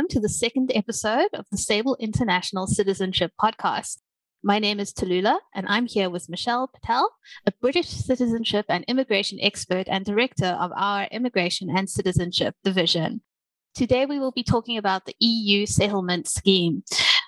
welcome 0.00 0.08
to 0.08 0.20
the 0.20 0.30
second 0.30 0.72
episode 0.74 1.28
of 1.34 1.44
the 1.50 1.58
Sable 1.58 1.94
International 2.00 2.66
Citizenship 2.66 3.32
Podcast. 3.38 3.98
My 4.42 4.58
name 4.58 4.80
is 4.80 4.94
Tallulah, 4.94 5.40
and 5.54 5.66
I'm 5.68 5.84
here 5.84 6.08
with 6.08 6.30
Michelle 6.30 6.68
Patel, 6.68 7.10
a 7.44 7.52
British 7.60 7.88
citizenship 7.88 8.64
and 8.70 8.82
immigration 8.88 9.38
expert 9.42 9.86
and 9.90 10.02
director 10.02 10.56
of 10.58 10.72
our 10.74 11.04
Immigration 11.10 11.68
and 11.68 11.90
Citizenship 11.90 12.54
Division. 12.64 13.20
Today, 13.74 14.06
we 14.06 14.18
will 14.18 14.32
be 14.32 14.42
talking 14.42 14.78
about 14.78 15.04
the 15.04 15.16
EU 15.20 15.66
settlement 15.66 16.26
scheme, 16.26 16.82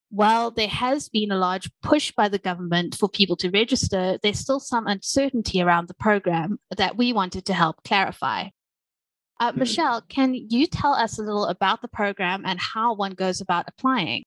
While 0.10 0.50
there 0.50 0.68
has 0.68 1.08
been 1.08 1.30
a 1.30 1.38
large 1.38 1.70
push 1.84 2.12
by 2.12 2.30
the 2.30 2.40
government 2.40 2.96
for 2.96 3.08
people 3.08 3.36
to 3.36 3.52
register, 3.52 4.18
there's 4.24 4.40
still 4.40 4.60
some 4.60 4.88
uncertainty 4.88 5.62
around 5.62 5.88
the 5.88 5.94
program 5.94 6.60
that 6.76 6.98
we 6.98 7.14
wanted 7.14 7.46
to 7.46 7.54
help 7.54 7.84
clarify. 7.84 8.48
Uh, 9.40 9.52
hmm. 9.52 9.60
Michelle, 9.60 10.02
can 10.02 10.34
you 10.34 10.66
tell 10.66 10.94
us 10.94 11.20
a 11.20 11.22
little 11.22 11.46
about 11.46 11.84
the 11.84 11.88
program 11.90 12.44
and 12.44 12.60
how 12.60 12.96
one 12.96 13.12
goes 13.12 13.40
about 13.40 13.66
applying? 13.68 14.24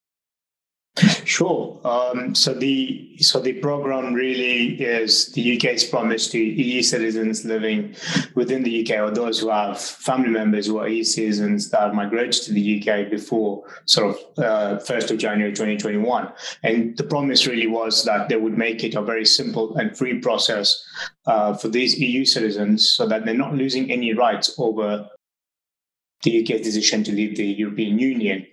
Sure. 1.25 1.81
Um, 1.85 2.35
so 2.35 2.53
the 2.53 3.17
so 3.19 3.41
the 3.41 3.55
program 3.55 4.13
really 4.13 4.75
is 4.75 5.33
the 5.33 5.57
UK's 5.57 5.85
promise 5.85 6.29
to 6.31 6.39
EU 6.39 6.83
citizens 6.83 7.47
living 7.47 7.97
within 8.35 8.63
the 8.63 8.83
UK 8.83 8.99
or 9.01 9.11
those 9.11 9.41
who 9.41 9.49
have 9.49 9.81
family 9.81 10.29
members 10.29 10.67
who 10.67 10.79
are 10.79 10.89
EU 10.89 11.03
citizens 11.03 11.71
that 11.71 11.95
migrated 11.95 12.43
to 12.43 12.53
the 12.53 12.79
UK 12.79 13.11
before 13.11 13.65
sort 13.87 14.15
of 14.37 14.85
first 14.85 15.11
uh, 15.11 15.15
of 15.15 15.21
January 15.21 15.53
2021. 15.53 16.31
And 16.63 16.95
the 16.99 17.05
promise 17.05 17.47
really 17.47 17.69
was 17.69 18.05
that 18.05 18.29
they 18.29 18.37
would 18.37 18.59
make 18.59 18.85
it 18.85 18.95
a 18.95 19.01
very 19.01 19.25
simple 19.25 19.75
and 19.79 19.97
free 19.97 20.21
process 20.21 20.85
uh, 21.25 21.55
for 21.55 21.69
these 21.69 21.99
EU 21.99 22.27
citizens, 22.27 22.91
so 22.91 23.07
that 23.07 23.25
they're 23.25 23.33
not 23.33 23.55
losing 23.55 23.91
any 23.91 24.13
rights 24.13 24.55
over 24.59 25.09
the 26.23 26.43
UK's 26.43 26.65
decision 26.65 27.03
to 27.05 27.13
leave 27.13 27.37
the 27.37 27.47
European 27.47 27.99
Union. 27.99 28.47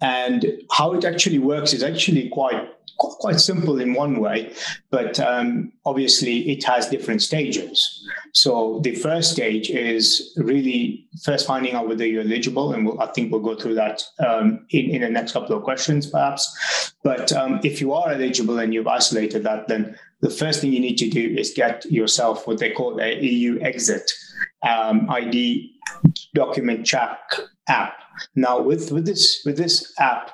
And 0.00 0.46
how 0.70 0.92
it 0.94 1.04
actually 1.04 1.38
works 1.38 1.72
is 1.72 1.82
actually 1.82 2.28
quite 2.28 2.68
quite 2.98 3.38
simple 3.38 3.78
in 3.78 3.94
one 3.94 4.18
way, 4.18 4.52
but 4.90 5.20
um, 5.20 5.72
obviously 5.84 6.50
it 6.50 6.64
has 6.64 6.88
different 6.88 7.22
stages. 7.22 8.04
So 8.34 8.80
the 8.82 8.94
first 8.96 9.30
stage 9.32 9.70
is 9.70 10.36
really 10.36 11.06
first 11.22 11.46
finding 11.46 11.74
out 11.74 11.88
whether 11.88 12.04
you're 12.04 12.22
eligible, 12.22 12.72
and 12.72 12.84
we'll, 12.84 13.00
I 13.00 13.06
think 13.06 13.30
we'll 13.30 13.40
go 13.40 13.54
through 13.54 13.74
that 13.74 14.02
um, 14.26 14.66
in, 14.70 14.90
in 14.90 15.00
the 15.02 15.10
next 15.10 15.32
couple 15.32 15.56
of 15.56 15.62
questions, 15.62 16.10
perhaps. 16.10 16.92
But 17.04 17.32
um, 17.32 17.60
if 17.62 17.80
you 17.80 17.92
are 17.92 18.10
eligible 18.10 18.58
and 18.58 18.74
you've 18.74 18.88
isolated 18.88 19.44
that, 19.44 19.68
then 19.68 19.96
the 20.20 20.30
first 20.30 20.60
thing 20.60 20.72
you 20.72 20.80
need 20.80 20.98
to 20.98 21.08
do 21.08 21.36
is 21.38 21.52
get 21.54 21.84
yourself 21.86 22.46
what 22.46 22.58
they 22.58 22.70
call 22.70 23.00
a 23.00 23.20
EU 23.20 23.60
exit 23.60 24.10
um, 24.68 25.08
ID 25.08 25.78
document 26.34 26.84
check 26.84 27.18
app. 27.68 27.94
Now, 28.34 28.60
with 28.60 28.92
with 28.92 29.06
this 29.06 29.42
with 29.44 29.56
this 29.56 29.92
app, 29.98 30.32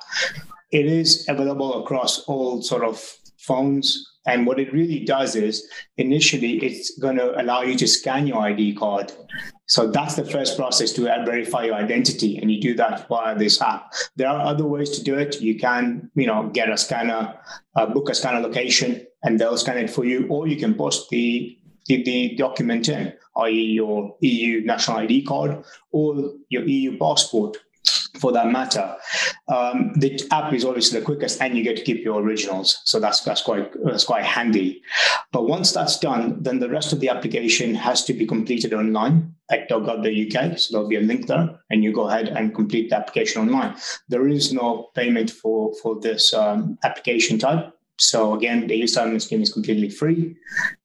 it 0.71 0.85
is 0.85 1.25
available 1.29 1.83
across 1.83 2.19
all 2.25 2.61
sort 2.61 2.83
of 2.83 2.99
phones. 3.39 4.11
And 4.27 4.47
what 4.47 4.59
it 4.59 4.73
really 4.73 5.05
does 5.05 5.35
is 5.35 5.69
initially 5.97 6.57
it's 6.65 6.97
going 6.97 7.17
to 7.17 7.39
allow 7.39 7.61
you 7.61 7.75
to 7.75 7.87
scan 7.87 8.25
your 8.25 8.41
ID 8.41 8.73
card. 8.73 9.11
So 9.67 9.85
that's 9.87 10.15
the 10.15 10.25
first 10.25 10.57
process 10.57 10.91
to 10.93 11.01
verify 11.01 11.65
your 11.65 11.75
identity, 11.75 12.37
and 12.37 12.51
you 12.51 12.59
do 12.59 12.73
that 12.75 13.07
via 13.07 13.37
this 13.37 13.61
app. 13.61 13.93
There 14.15 14.27
are 14.27 14.45
other 14.45 14.65
ways 14.65 14.91
to 14.97 15.03
do 15.03 15.15
it. 15.17 15.41
You 15.41 15.57
can, 15.59 16.09
you 16.15 16.27
know, 16.27 16.49
get 16.53 16.69
a 16.69 16.77
scanner, 16.77 17.35
uh, 17.75 17.85
book 17.87 18.09
a 18.09 18.15
scanner 18.15 18.39
location, 18.39 19.05
and 19.23 19.39
they'll 19.39 19.57
scan 19.57 19.77
it 19.77 19.89
for 19.89 20.05
you, 20.05 20.27
or 20.29 20.47
you 20.47 20.57
can 20.57 20.73
post 20.75 21.09
the 21.09 21.57
the, 21.87 22.03
the 22.03 22.35
document 22.35 22.89
in, 22.89 23.13
i.e., 23.37 23.73
your 23.73 24.15
EU 24.21 24.61
national 24.65 24.97
ID 24.97 25.23
card 25.23 25.63
or 25.91 26.33
your 26.49 26.63
EU 26.63 26.97
passport 26.97 27.57
for 28.19 28.31
that 28.31 28.47
matter. 28.47 28.95
Um, 29.47 29.93
the 29.95 30.19
app 30.31 30.53
is 30.53 30.65
obviously 30.65 30.99
the 30.99 31.05
quickest, 31.05 31.41
and 31.41 31.57
you 31.57 31.63
get 31.63 31.77
to 31.77 31.83
keep 31.83 32.03
your 32.03 32.21
originals. 32.21 32.81
So 32.85 32.99
that's 32.99 33.21
that's 33.21 33.41
quite 33.41 33.71
that's 33.83 34.05
quite 34.05 34.23
handy. 34.23 34.81
But 35.31 35.47
once 35.47 35.71
that's 35.71 35.99
done, 35.99 36.41
then 36.41 36.59
the 36.59 36.69
rest 36.69 36.93
of 36.93 36.99
the 36.99 37.09
application 37.09 37.75
has 37.75 38.03
to 38.05 38.13
be 38.13 38.25
completed 38.25 38.73
online 38.73 39.35
at 39.51 39.69
gov.uk. 39.69 40.57
So 40.59 40.71
there'll 40.71 40.89
be 40.89 40.95
a 40.95 41.01
link 41.01 41.27
there, 41.27 41.59
and 41.69 41.83
you 41.83 41.93
go 41.93 42.09
ahead 42.09 42.29
and 42.29 42.55
complete 42.55 42.89
the 42.89 42.97
application 42.97 43.41
online. 43.41 43.75
There 44.09 44.27
is 44.27 44.53
no 44.53 44.89
payment 44.95 45.29
for 45.29 45.73
for 45.81 45.99
this 45.99 46.33
um, 46.33 46.77
application 46.83 47.37
type. 47.37 47.74
So 47.97 48.35
again, 48.35 48.67
the 48.67 48.75
e 48.75 48.87
scheme 48.87 49.41
is 49.41 49.53
completely 49.53 49.89
free. 49.89 50.35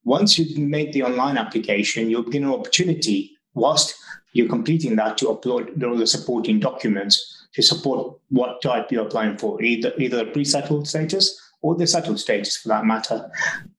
Once 0.05 0.39
you've 0.39 0.57
made 0.59 0.93
the 0.93 1.03
online 1.03 1.39
application, 1.39 2.09
you'll 2.09 2.23
get 2.23 2.43
an 2.43 2.51
opportunity 2.51 3.37
whilst 3.55 3.95
you're 4.33 4.49
completing 4.49 4.97
that 4.97 5.19
to 5.19 5.27
upload 5.27 5.83
all 5.83 5.97
the 5.97 6.07
supporting 6.07 6.61
documents 6.61 7.49
to 7.55 7.63
support 7.63 8.17
what 8.29 8.63
type 8.63 8.93
you're 8.93 9.07
applying 9.07 9.37
for, 9.37 9.61
either 9.61 9.93
either 9.99 10.25
pre-settled 10.27 10.87
status 10.87 11.37
or 11.63 11.75
the 11.75 11.87
settled 11.87 12.19
status 12.19 12.57
for 12.57 12.69
that 12.69 12.85
matter. 12.85 13.31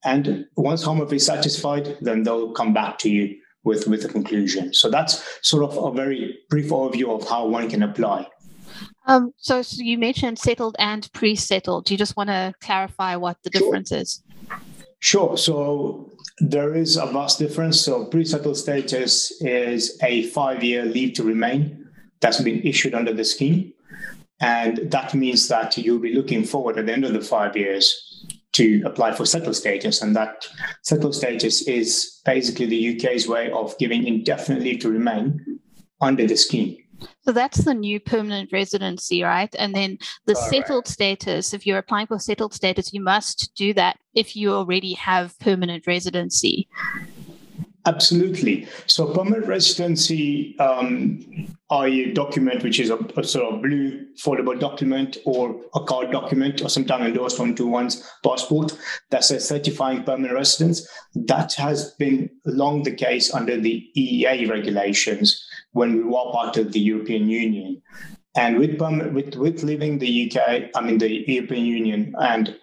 And 0.03 0.46
once 0.56 0.84
Home 0.84 1.02
Office 1.02 1.22
is 1.22 1.25
satisfied, 1.25 1.97
then 2.02 2.24
they'll 2.24 2.52
come 2.52 2.74
back 2.74 3.00
to 3.00 3.09
you 3.09 3.38
with, 3.64 3.88
with 3.88 4.06
a 4.06 4.09
conclusion. 4.09 4.74
So 4.74 4.90
that's 4.90 5.24
sort 5.41 5.64
of 5.64 5.78
a 5.78 5.96
very 5.96 6.40
brief 6.50 6.70
overview 6.70 7.09
of 7.09 7.28
how 7.28 7.47
one 7.47 7.70
can 7.70 7.84
apply. 7.84 8.28
Um, 9.08 9.34
so, 9.38 9.62
so, 9.62 9.82
you 9.82 9.98
mentioned 9.98 10.38
settled 10.38 10.76
and 10.78 11.12
pre-settled. 11.14 11.86
Do 11.86 11.94
you 11.94 11.98
just 11.98 12.16
want 12.16 12.30
to 12.30 12.54
clarify 12.62 13.16
what 13.16 13.38
the 13.44 13.52
sure. 13.52 13.62
difference 13.62 13.92
is? 13.92 14.24
Sure. 15.00 15.36
So 15.38 16.12
there 16.40 16.76
is 16.76 16.98
a 16.98 17.08
vast 17.08 17.40
difference. 17.40 17.82
So 17.82 18.06
pre-settled 18.06 18.58
status 18.58 19.32
is 19.42 19.98
a 20.04 20.24
five-year 20.28 20.86
leave 20.86 21.14
to 21.16 21.24
remain 21.24 21.88
that's 22.20 22.40
been 22.42 22.62
issued 22.62 22.94
under 22.94 23.14
the 23.14 23.26
scheme. 23.26 23.74
And 24.40 24.92
that 24.92 25.14
means 25.14 25.48
that 25.50 25.78
you'll 25.78 26.00
be 26.00 26.14
looking 26.14 26.44
forward 26.44 26.78
at 26.78 26.86
the 26.86 26.94
end 26.94 27.06
of 27.06 27.14
the 27.14 27.22
five 27.22 27.56
years 27.56 28.26
to 28.54 28.82
apply 28.86 29.14
for 29.14 29.26
settled 29.26 29.56
status. 29.56 30.02
And 30.02 30.16
that 30.16 30.48
settled 30.84 31.16
status 31.16 31.68
is 31.68 32.22
basically 32.26 32.66
the 32.66 32.96
UK's 32.96 33.28
way 33.28 33.52
of 33.52 33.78
giving 33.78 34.06
indefinite 34.06 34.64
leave 34.64 34.80
to 34.80 34.90
remain 34.90 35.60
under 36.02 36.28
the 36.28 36.36
scheme. 36.36 36.78
So 37.22 37.32
that's 37.32 37.64
the 37.66 37.74
new 37.74 38.00
permanent 38.00 38.52
residency, 38.52 39.24
right? 39.24 39.54
And 39.58 39.76
then 39.76 39.98
the 40.26 40.36
All 40.36 40.50
settled 40.50 40.86
right. 40.86 40.94
status, 40.94 41.54
if 41.54 41.66
you're 41.66 41.78
applying 41.78 42.08
for 42.08 42.20
settled 42.20 42.54
status, 42.54 42.94
you 42.94 43.02
must 43.02 43.52
do 43.56 43.74
that 43.74 43.98
if 44.14 44.36
you 44.36 44.54
already 44.54 44.94
have 44.94 45.38
permanent 45.40 45.88
residency. 45.88 46.68
Absolutely. 47.88 48.68
So 48.86 49.12
permanent 49.12 49.48
residency 49.48 50.58
um, 50.60 51.48
are 51.72 51.88
a 51.88 52.14
document 52.14 52.64
which 52.64 52.80
is 52.80 52.92
a, 52.92 52.98
a, 53.18 53.24
sort 53.24 53.52
of 53.52 53.62
blue 53.64 54.06
foldable 54.24 54.60
document 54.60 55.18
or 55.26 55.60
a 55.74 55.84
card 55.84 56.12
document 56.12 56.62
or 56.62 56.70
sometimes 56.70 57.06
endorsed 57.06 57.40
onto 57.40 57.66
one's 57.66 58.08
passport 58.24 58.78
that 59.10 59.24
says 59.24 59.48
certifying 59.48 60.04
permanent 60.04 60.34
residence. 60.34 60.88
That 61.16 61.54
has 61.54 61.96
been 61.96 62.30
long 62.46 62.84
the 62.84 62.94
case 62.94 63.34
under 63.34 63.59
the 63.59 63.84
EEA 63.97 64.47
regulations 64.47 65.44
when 65.72 65.96
we 65.96 66.03
were 66.03 66.32
part 66.32 66.58
of 66.58 66.72
the 66.72 66.79
European 66.79 67.29
Union. 67.29 67.82
And 68.35 68.58
with, 68.59 68.79
with, 68.79 69.35
with 69.35 69.64
leaving 69.64 70.00
the 70.00 70.32
UK, 70.32 70.70
I 70.76 70.82
mean 70.82 70.97
the 70.97 71.23
European 71.29 71.66
Union 71.66 72.14
and 72.20 72.56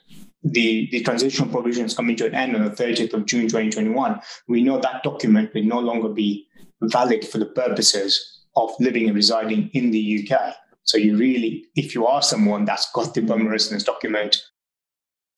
the, 0.43 0.89
the 0.93 1.03
transitional 1.03 1.51
provisions 1.51 1.95
coming 1.95 2.17
to 2.17 2.27
an 2.27 2.35
end 2.35 2.57
on 2.57 2.65
the 2.65 2.71
30th 2.71 3.13
of 3.13 3.27
June 3.27 3.43
2021, 3.43 4.21
we 4.49 4.63
know 4.63 4.79
that 4.79 5.03
document 5.03 5.53
will 5.55 5.65
no 5.65 5.81
longer 5.81 6.09
be 6.09 6.47
valid 6.83 7.27
for 7.27 7.39
the 7.39 7.47
purposes 7.47 8.47
of 8.57 8.71
living 8.81 9.07
and 9.07 9.17
residing 9.17 9.71
in 9.73 9.91
the 9.91 10.29
UK. 10.31 10.55
So 10.85 10.97
you 10.97 11.17
really, 11.17 11.67
if 11.77 11.95
you 11.95 12.07
are 12.07 12.23
someone 12.23 12.65
that's 12.65 12.91
got 12.93 13.15
the 13.15 13.21
permanent 13.21 13.51
residence 13.51 13.85
document, 13.85 14.41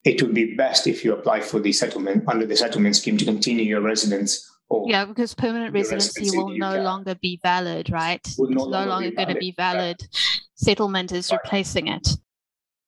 it 0.05 0.23
would 0.23 0.35
be 0.35 0.55
best 0.55 0.87
if 0.87 1.05
you 1.05 1.13
apply 1.13 1.41
for 1.41 1.61
the 1.61 1.73
settlement 1.73 2.25
under 2.29 2.47
the 2.47 2.57
settlement 2.57 2.97
scheme 2.97 3.19
to 3.19 3.25
continue 3.25 3.65
your 3.65 3.81
residence. 3.81 4.49
Yeah, 4.87 5.05
because 5.05 5.35
permanent 5.35 5.75
residency, 5.75 6.37
will 6.37 6.57
no 6.57 6.81
longer 6.83 7.15
be 7.17 7.41
valid, 7.43 7.91
right? 7.91 8.21
No 8.39 8.45
it's 8.45 8.55
no 8.55 8.85
longer 8.85 9.11
going 9.11 9.29
to 9.29 9.35
be 9.35 9.53
valid. 9.57 10.07
Settlement 10.55 11.13
is 11.13 11.31
right. 11.31 11.41
replacing 11.43 11.89
it. 11.89 12.09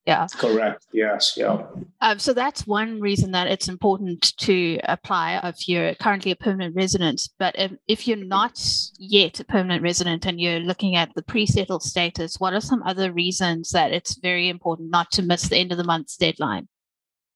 Yeah. 0.07 0.27
Correct. 0.37 0.85
Yes. 0.93 1.35
Yeah. 1.37 1.63
Um, 2.01 2.19
so 2.19 2.33
that's 2.33 2.67
one 2.67 3.01
reason 3.01 3.31
that 3.33 3.47
it's 3.47 3.69
important 3.69 4.37
to 4.39 4.81
apply 4.85 5.41
if 5.45 5.69
you're 5.69 5.95
currently 5.95 6.33
a 6.33 6.37
permanent 6.37 6.75
resident. 6.75 7.23
But 7.39 7.55
if, 7.57 7.73
if 7.87 8.09
you're 8.09 8.17
not 8.17 8.61
yet 8.99 9.39
a 9.39 9.45
permanent 9.45 9.83
resident 9.83 10.27
and 10.27 10.41
you're 10.41 10.59
looking 10.59 10.97
at 10.97 11.15
the 11.15 11.23
pre 11.23 11.47
settled 11.47 11.85
status, 11.85 12.41
what 12.41 12.53
are 12.53 12.61
some 12.61 12.83
other 12.83 13.13
reasons 13.13 13.71
that 13.71 13.93
it's 13.93 14.17
very 14.17 14.49
important 14.49 14.91
not 14.91 15.13
to 15.13 15.23
miss 15.23 15.49
the 15.49 15.57
end 15.57 15.71
of 15.71 15.79
the 15.79 15.85
month's 15.85 16.17
deadline? 16.17 16.67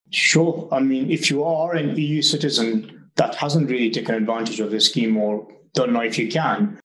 Sure. 0.09 0.67
I 0.71 0.79
mean, 0.79 1.09
if 1.09 1.29
you 1.29 1.45
are 1.45 1.73
an 1.73 1.95
EU 1.95 2.21
citizen 2.21 2.96
that 3.17 3.35
hasn't 3.35 3.69
really 3.69 3.91
taken 3.91 4.15
advantage 4.15 4.59
of 4.59 4.71
the 4.71 4.79
scheme 4.79 5.17
or 5.17 5.47
don't 5.73 5.93
know 5.93 6.01
if 6.01 6.17
you 6.17 6.29
can, 6.29 6.79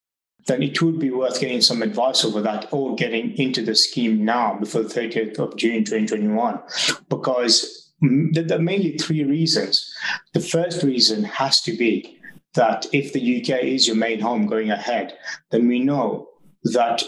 then 0.46 0.62
it 0.62 0.82
would 0.82 0.98
be 0.98 1.10
worth 1.10 1.40
getting 1.40 1.60
some 1.60 1.82
advice 1.82 2.24
over 2.24 2.40
that 2.42 2.72
or 2.72 2.94
getting 2.96 3.36
into 3.38 3.62
the 3.62 3.74
scheme 3.74 4.24
now 4.24 4.58
before 4.58 4.82
the 4.82 4.88
30th 4.88 5.38
of 5.38 5.56
June 5.56 5.84
2021. 5.84 6.60
Because 7.08 7.92
there 8.00 8.58
are 8.58 8.62
mainly 8.62 8.98
three 8.98 9.22
reasons. 9.22 9.88
The 10.32 10.40
first 10.40 10.82
reason 10.82 11.22
has 11.24 11.60
to 11.62 11.76
be 11.76 12.18
that 12.54 12.86
if 12.92 13.12
the 13.12 13.40
UK 13.40 13.62
is 13.62 13.86
your 13.86 13.96
main 13.96 14.20
home 14.20 14.46
going 14.46 14.70
ahead, 14.70 15.16
then 15.50 15.68
we 15.68 15.78
know 15.78 16.28
that 16.64 17.02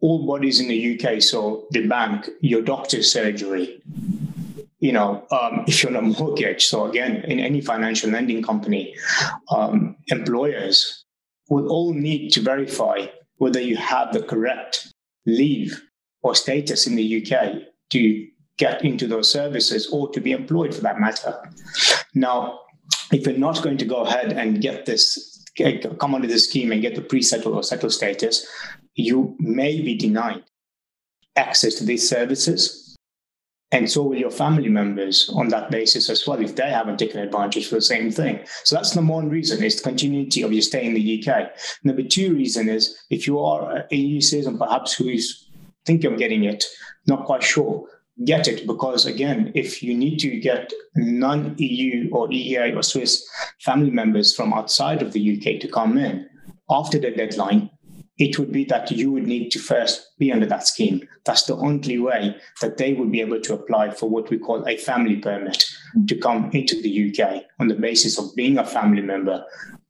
all 0.00 0.26
bodies 0.26 0.60
in 0.60 0.68
the 0.68 0.98
UK, 0.98 1.20
so 1.20 1.66
the 1.70 1.86
bank, 1.86 2.28
your 2.40 2.62
doctor's 2.62 3.10
surgery, 3.10 3.82
you 4.80 4.92
know, 4.92 5.26
um, 5.30 5.64
if 5.66 5.82
you're 5.82 5.94
on 5.94 5.96
a 5.96 6.02
mortgage, 6.02 6.64
so 6.64 6.86
again, 6.86 7.16
in 7.24 7.38
any 7.38 7.60
financial 7.60 8.10
lending 8.10 8.42
company, 8.42 8.96
um, 9.50 9.96
employers 10.08 11.04
will 11.50 11.68
all 11.68 11.92
need 11.92 12.30
to 12.30 12.40
verify 12.40 13.06
whether 13.36 13.60
you 13.60 13.76
have 13.76 14.12
the 14.12 14.22
correct 14.22 14.92
leave 15.26 15.82
or 16.22 16.34
status 16.34 16.86
in 16.86 16.96
the 16.96 17.22
UK 17.22 17.62
to 17.90 18.26
get 18.56 18.84
into 18.84 19.06
those 19.06 19.30
services 19.30 19.88
or 19.92 20.10
to 20.10 20.20
be 20.20 20.32
employed 20.32 20.74
for 20.74 20.80
that 20.80 20.98
matter. 20.98 21.34
Now, 22.14 22.60
if 23.12 23.26
you're 23.26 23.36
not 23.36 23.62
going 23.62 23.78
to 23.78 23.84
go 23.84 24.02
ahead 24.02 24.32
and 24.32 24.62
get 24.62 24.86
this, 24.86 25.44
come 25.98 26.14
under 26.14 26.28
the 26.28 26.38
scheme 26.38 26.72
and 26.72 26.80
get 26.80 26.94
the 26.94 27.02
pre-settled 27.02 27.54
or 27.54 27.62
settled 27.62 27.92
status, 27.92 28.46
you 28.94 29.36
may 29.38 29.80
be 29.80 29.94
denied 29.94 30.44
access 31.36 31.74
to 31.76 31.84
these 31.84 32.08
services 32.08 32.89
and 33.72 33.90
so 33.90 34.02
will 34.02 34.16
your 34.16 34.30
family 34.30 34.68
members 34.68 35.30
on 35.34 35.48
that 35.48 35.70
basis 35.70 36.10
as 36.10 36.26
well 36.26 36.40
if 36.40 36.56
they 36.56 36.70
haven't 36.70 36.98
taken 36.98 37.20
advantage 37.20 37.68
for 37.68 37.76
the 37.76 37.82
same 37.82 38.10
thing. 38.10 38.40
So 38.64 38.74
that's 38.74 38.96
number 38.96 39.12
one 39.12 39.28
reason 39.28 39.62
is 39.62 39.76
the 39.76 39.84
continuity 39.84 40.42
of 40.42 40.52
your 40.52 40.62
stay 40.62 40.84
in 40.84 40.94
the 40.94 41.24
UK. 41.24 41.52
Number 41.84 42.02
two 42.02 42.34
reason 42.34 42.68
is 42.68 42.98
if 43.10 43.26
you 43.26 43.38
are 43.38 43.86
a 43.90 43.96
EU 43.96 44.20
citizen, 44.20 44.58
perhaps 44.58 44.94
who 44.94 45.08
is 45.08 45.46
thinking 45.86 46.12
of 46.12 46.18
getting 46.18 46.44
it, 46.44 46.64
not 47.06 47.26
quite 47.26 47.44
sure, 47.44 47.86
get 48.24 48.48
it 48.48 48.66
because 48.66 49.06
again, 49.06 49.52
if 49.54 49.82
you 49.82 49.96
need 49.96 50.18
to 50.18 50.40
get 50.40 50.72
non-EU 50.96 52.10
or 52.12 52.28
EEA 52.28 52.76
or 52.76 52.82
Swiss 52.82 53.26
family 53.60 53.90
members 53.90 54.34
from 54.34 54.52
outside 54.52 55.00
of 55.00 55.12
the 55.12 55.36
UK 55.36 55.60
to 55.60 55.68
come 55.68 55.96
in 55.96 56.28
after 56.68 56.98
the 56.98 57.10
deadline, 57.12 57.70
it 58.20 58.38
would 58.38 58.52
be 58.52 58.64
that 58.64 58.90
you 58.90 59.10
would 59.10 59.26
need 59.26 59.50
to 59.50 59.58
first 59.58 60.16
be 60.18 60.30
under 60.30 60.44
that 60.44 60.66
scheme. 60.66 61.08
That's 61.24 61.44
the 61.44 61.56
only 61.56 61.98
way 61.98 62.36
that 62.60 62.76
they 62.76 62.92
would 62.92 63.10
be 63.10 63.22
able 63.22 63.40
to 63.40 63.54
apply 63.54 63.92
for 63.92 64.10
what 64.10 64.28
we 64.28 64.38
call 64.38 64.62
a 64.68 64.76
family 64.76 65.16
permit 65.16 65.64
to 66.06 66.14
come 66.16 66.50
into 66.52 66.80
the 66.80 67.08
UK 67.08 67.44
on 67.58 67.68
the 67.68 67.74
basis 67.74 68.18
of 68.18 68.36
being 68.36 68.58
a 68.58 68.66
family 68.66 69.00
member 69.00 69.42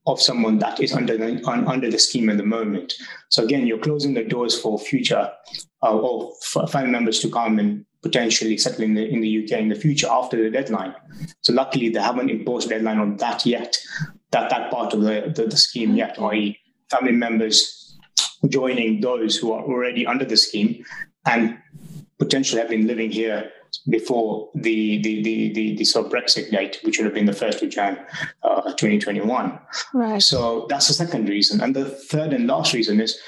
of 0.06 0.22
someone 0.22 0.58
that 0.58 0.78
is 0.78 0.92
under 0.92 1.16
the, 1.16 1.42
on, 1.44 1.66
under 1.66 1.90
the 1.90 1.98
scheme 1.98 2.30
at 2.30 2.36
the 2.36 2.46
moment. 2.46 2.94
So 3.30 3.42
again, 3.42 3.66
you're 3.66 3.78
closing 3.78 4.14
the 4.14 4.24
doors 4.24 4.58
for 4.58 4.78
future 4.78 5.28
uh, 5.82 5.98
or 5.98 6.32
family 6.68 6.92
members 6.92 7.18
to 7.20 7.30
come 7.30 7.58
and 7.58 7.84
potentially 8.00 8.56
settle 8.56 8.84
in 8.84 8.94
the 8.94 9.06
in 9.06 9.20
the 9.20 9.44
UK 9.44 9.60
in 9.60 9.68
the 9.68 9.74
future 9.74 10.06
after 10.08 10.42
the 10.42 10.50
deadline. 10.50 10.94
So 11.42 11.52
luckily, 11.52 11.90
they 11.90 12.00
haven't 12.00 12.30
imposed 12.30 12.68
a 12.68 12.70
deadline 12.70 12.98
on 12.98 13.16
that 13.16 13.44
yet. 13.44 13.76
That 14.30 14.48
that 14.50 14.70
part 14.70 14.94
of 14.94 15.00
the, 15.00 15.32
the, 15.34 15.46
the 15.46 15.56
scheme 15.56 15.96
yet, 15.96 16.18
i.e., 16.20 16.58
family 16.88 17.12
members 17.12 17.79
joining 18.48 19.00
those 19.00 19.36
who 19.36 19.52
are 19.52 19.62
already 19.62 20.06
under 20.06 20.24
the 20.24 20.36
scheme 20.36 20.84
and 21.26 21.58
potentially 22.18 22.60
have 22.60 22.70
been 22.70 22.86
living 22.86 23.10
here 23.10 23.50
before 23.88 24.50
the 24.54 25.00
the 25.02 25.22
the 25.22 25.52
the, 25.52 25.76
the 25.76 25.84
sort 25.84 26.06
of 26.06 26.12
Brexit 26.12 26.50
date, 26.50 26.78
which 26.82 26.98
would 26.98 27.04
have 27.04 27.14
been 27.14 27.26
the 27.26 27.32
first 27.32 27.62
of 27.62 27.70
Jan, 27.70 27.98
uh, 28.42 28.72
2021. 28.72 29.58
Right. 29.94 30.22
So 30.22 30.66
that's 30.68 30.88
the 30.88 30.94
second 30.94 31.28
reason, 31.28 31.60
and 31.60 31.74
the 31.74 31.84
third 31.84 32.32
and 32.32 32.46
last 32.46 32.72
reason 32.72 33.00
is 33.00 33.18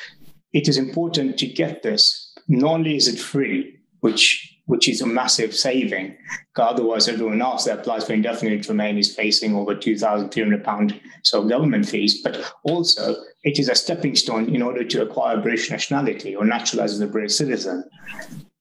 it 0.53 0.69
is 0.69 0.77
important 0.77 1.39
to 1.39 1.47
get 1.47 1.83
this. 1.83 2.35
Not 2.49 2.75
only 2.75 2.97
is 2.97 3.09
it 3.09 3.19
free, 3.19 3.79
which 4.01 4.53
which 4.67 4.89
is 4.89 5.01
a 5.01 5.07
massive 5.07 5.55
saving. 5.55 6.17
Otherwise, 6.57 7.09
everyone 7.09 7.43
else 7.43 7.65
that 7.65 7.81
applies 7.81 8.07
for 8.07 8.13
indefinite 8.13 8.69
remain 8.69 8.97
is 8.97 9.15
facing 9.15 9.57
over 9.57 9.75
£2,300 9.75 11.01
so 11.23 11.47
government 11.47 11.87
fees. 11.87 12.23
But 12.23 12.53
also, 12.63 13.17
it 13.45 13.59
is 13.59 13.69
a 13.69 13.75
stepping 13.75 14.15
stone 14.15 14.55
in 14.55 14.63
order 14.63 14.85
to 14.85 15.03
acquire 15.03 15.37
British 15.41 15.71
nationality 15.71 16.35
or 16.35 16.45
naturalize 16.45 16.93
as 16.93 17.01
a 17.01 17.07
British 17.07 17.35
citizen. 17.35 17.85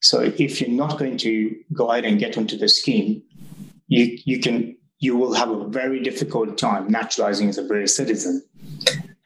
So 0.01 0.21
if 0.21 0.59
you're 0.59 0.69
not 0.69 0.97
going 0.97 1.17
to 1.17 1.55
go 1.73 1.91
ahead 1.91 2.05
and 2.05 2.19
get 2.19 2.37
onto 2.37 2.57
the 2.57 2.67
scheme, 2.67 3.21
you, 3.87 4.17
you 4.25 4.39
can 4.39 4.75
you 4.99 5.17
will 5.17 5.33
have 5.33 5.49
a 5.49 5.67
very 5.67 5.99
difficult 5.99 6.57
time 6.57 6.87
naturalizing 6.87 7.49
as 7.49 7.57
a 7.57 7.63
British 7.63 7.91
citizen. 7.91 8.43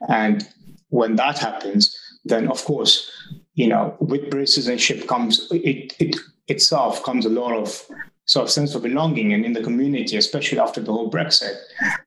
And 0.07 0.48
when 0.88 1.18
that 1.18 1.38
happens, 1.38 1.96
then 2.24 2.48
of 2.48 2.63
course, 2.63 3.12
you 3.56 3.68
know, 3.68 3.96
with 4.00 4.30
British 4.30 4.51
citizenship 4.51 5.08
comes 5.08 5.48
it, 5.51 5.94
it 6.00 6.16
itself 6.48 7.04
comes 7.04 7.25
a 7.25 7.30
lot 7.30 7.54
of 7.54 7.86
sort 8.25 8.44
of 8.44 8.50
sense 8.50 8.74
of 8.74 8.81
belonging 8.81 9.33
and 9.33 9.45
in 9.45 9.54
the 9.54 9.63
community, 9.63 10.18
especially 10.18 10.60
after 10.60 10.81
the 10.81 10.92
whole 10.92 11.12
Brexit. 11.12 11.56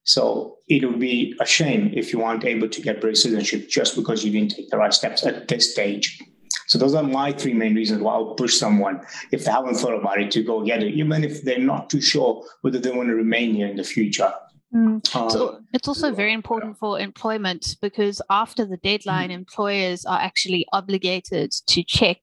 So 0.05 0.57
it 0.69 0.85
would 0.85 0.99
be 0.99 1.37
a 1.41 1.47
shame 1.47 1.93
if 1.95 2.13
you 2.13 2.19
weren't 2.19 2.45
able 2.45 2.69
to 2.69 2.83
get 2.83 3.01
British 3.01 3.23
citizenship 3.23 3.69
just 3.69 3.95
because 3.95 4.25
you 4.25 4.33
didn't 4.33 4.51
take 4.51 4.71
the 4.71 4.79
right 4.79 4.93
steps 4.93 5.25
at 5.25 5.49
this 5.49 5.73
stage. 5.73 6.21
So 6.67 6.79
those 6.79 6.95
are 6.95 7.03
my 7.03 7.33
three 7.33 7.55
main 7.55 7.75
reasons 7.75 8.03
why 8.03 8.15
I'll 8.15 8.35
push 8.35 8.57
someone 8.57 9.01
if 9.33 9.45
they 9.45 9.51
haven't 9.51 9.77
thought 9.77 9.99
about 9.99 10.21
it 10.21 10.31
to 10.33 10.43
go 10.43 10.65
get 10.65 10.83
it, 10.83 10.95
even 10.95 11.25
if 11.25 11.43
they're 11.43 11.59
not 11.59 11.89
too 11.89 12.01
sure 12.01 12.45
whether 12.63 12.79
they 12.79 12.91
want 12.91 13.09
to 13.09 13.15
remain 13.15 13.55
here 13.55 13.69
in 13.69 13.77
the 13.77 13.85
future. 13.85 14.33
Mm. 14.75 15.17
Um, 15.17 15.31
so 15.31 15.61
it's 15.73 15.89
also 15.89 16.13
very 16.13 16.33
important 16.33 16.77
for 16.77 17.01
employment 17.01 17.77
because 17.81 18.21
after 18.29 18.67
the 18.67 18.77
deadline, 18.79 19.31
mm. 19.31 19.35
employers 19.35 20.05
are 20.05 20.21
actually 20.21 20.67
obligated 20.73 21.53
to 21.69 21.83
check 21.83 22.19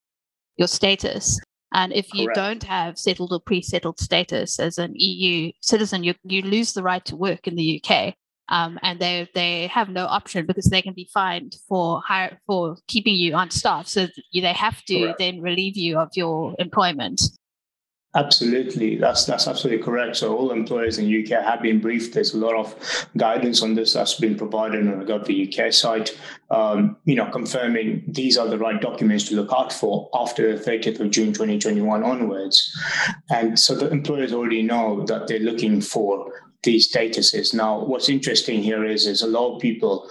your 0.58 0.68
status. 0.68 1.40
And 1.76 1.92
if 1.92 2.14
you 2.14 2.28
Correct. 2.28 2.36
don't 2.38 2.64
have 2.64 2.98
settled 2.98 3.34
or 3.34 3.42
pre-settled 3.42 4.00
status 4.00 4.60
as 4.62 4.78
an 4.78 4.94
EU 4.96 5.52
citizen, 5.62 6.06
you 6.06 6.14
you 6.24 6.42
lose 6.42 6.72
the 6.72 6.82
right 6.82 7.04
to 7.04 7.18
work 7.18 7.50
in 7.50 7.56
the 7.56 7.84
UK. 7.84 8.16
Um, 8.48 8.80
and 8.82 8.98
they 8.98 9.28
they 9.36 9.68
have 9.68 9.90
no 9.90 10.06
option 10.06 10.46
because 10.46 10.70
they 10.70 10.82
can 10.82 10.94
be 10.94 11.10
fined 11.14 11.58
for 11.68 12.02
hire, 12.02 12.40
for 12.48 12.78
keeping 12.88 13.16
you 13.16 13.36
on 13.36 13.52
staff. 13.52 13.88
So 13.88 14.08
they 14.34 14.54
have 14.54 14.84
to 14.86 15.00
Correct. 15.00 15.20
then 15.20 15.42
relieve 15.42 15.76
you 15.76 16.00
of 16.00 16.10
your 16.16 16.56
employment. 16.60 17.22
Absolutely, 18.16 18.96
that's 18.96 19.26
that's 19.26 19.46
absolutely 19.46 19.84
correct. 19.84 20.16
So 20.16 20.38
all 20.38 20.52
employers 20.52 20.98
in 20.98 21.06
UK 21.06 21.44
have 21.44 21.62
been 21.62 21.82
briefed. 21.82 22.14
There's 22.14 22.34
a 22.34 22.38
lot 22.38 22.56
of 22.56 22.74
guidance 23.18 23.62
on 23.62 23.76
this 23.76 23.92
that's 23.92 24.14
been 24.14 24.38
provided 24.38 24.88
on 24.88 25.00
the 25.00 25.06
Gov 25.06 25.28
UK 25.28 25.74
site. 25.74 26.18
Um, 26.50 26.96
you 27.04 27.16
know, 27.16 27.30
confirming 27.30 28.06
these 28.08 28.38
are 28.38 28.48
the 28.48 28.58
right 28.58 28.80
documents 28.80 29.28
to 29.28 29.36
look 29.36 29.52
out 29.52 29.74
for 29.74 30.10
after 30.14 30.56
the 30.56 30.64
30th 30.64 31.02
of 31.02 31.12
June 31.12 31.34
2021 31.34 32.04
onwards. 32.04 32.72
And 33.30 33.60
so 33.60 33.76
the 33.76 33.90
employers 33.90 34.32
already 34.32 34.64
know 34.64 35.04
that 35.08 35.28
they're 35.28 35.40
looking 35.40 35.82
for 35.82 36.32
these 36.64 36.90
statuses. 36.90 37.54
Now, 37.54 37.84
what's 37.84 38.08
interesting 38.08 38.64
here 38.64 38.86
is 38.86 39.08
is 39.08 39.24
a 39.24 39.28
lot 39.28 39.56
of 39.56 39.62
people 39.62 40.10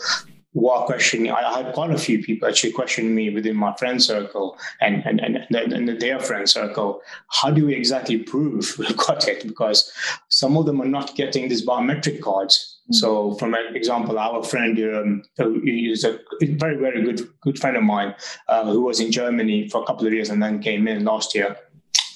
were 0.54 0.84
questioning. 0.86 1.30
I 1.30 1.62
had 1.62 1.74
quite 1.74 1.90
a 1.90 1.98
few 1.98 2.22
people 2.22 2.48
actually 2.48 2.72
questioning 2.72 3.14
me 3.14 3.30
within 3.30 3.56
my 3.56 3.74
friend 3.74 4.02
circle 4.02 4.56
and 4.80 5.04
and, 5.04 5.20
and, 5.20 5.72
and 5.72 6.00
their 6.00 6.20
friend 6.20 6.48
circle. 6.48 7.02
How 7.28 7.50
do 7.50 7.66
we 7.66 7.74
exactly 7.74 8.18
prove 8.18 8.74
we've 8.78 8.96
got 8.96 9.28
it? 9.28 9.46
Because 9.46 9.92
some 10.28 10.56
of 10.56 10.66
them 10.66 10.80
are 10.80 10.86
not 10.86 11.16
getting 11.16 11.48
these 11.48 11.66
biometric 11.66 12.20
cards. 12.22 12.80
Mm-hmm. 12.84 12.94
So, 12.94 13.34
from 13.34 13.54
an 13.54 13.74
example, 13.74 14.18
our 14.18 14.42
friend 14.42 14.78
um, 14.78 15.22
is 15.64 16.04
a 16.04 16.18
very, 16.42 16.76
very 16.76 17.02
good 17.02 17.28
good 17.40 17.58
friend 17.58 17.76
of 17.76 17.82
mine 17.82 18.14
uh, 18.48 18.64
who 18.64 18.82
was 18.82 19.00
in 19.00 19.10
Germany 19.10 19.68
for 19.68 19.82
a 19.82 19.86
couple 19.86 20.06
of 20.06 20.12
years 20.12 20.30
and 20.30 20.42
then 20.42 20.60
came 20.60 20.86
in 20.86 21.04
last 21.04 21.34
year 21.34 21.56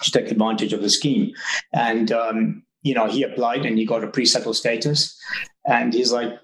to 0.02 0.10
take 0.12 0.30
advantage 0.30 0.72
of 0.72 0.82
the 0.82 0.90
scheme. 0.90 1.32
And 1.72 2.12
um, 2.12 2.62
you 2.82 2.94
know, 2.94 3.06
he 3.06 3.22
applied 3.22 3.66
and 3.66 3.78
he 3.78 3.84
got 3.84 4.04
a 4.04 4.08
pre-settled 4.08 4.56
status. 4.56 5.18
And 5.66 5.92
he's 5.92 6.12
like, 6.12 6.38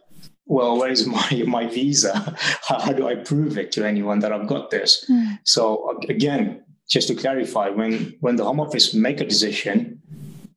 well, 0.47 0.79
where's 0.79 1.07
my 1.07 1.45
my 1.47 1.67
visa? 1.67 2.37
How, 2.69 2.93
do 2.93 3.07
I 3.07 3.17
prove 3.17 3.59
it 3.59 3.73
to 3.73 3.87
anyone 3.87 4.21
that 4.21 4.33
I've 4.33 4.47
got 4.47 4.71
this? 4.71 5.05
Mm. 5.11 5.39
So 5.45 5.99
again, 6.09 6.65
just 6.89 7.09
to 7.09 7.15
clarify, 7.15 7.71
when 7.71 8.15
when 8.21 8.37
the 8.37 8.45
Home 8.45 8.61
Office 8.61 8.95
make 8.95 9.21
a 9.21 9.27
decision, 9.27 10.01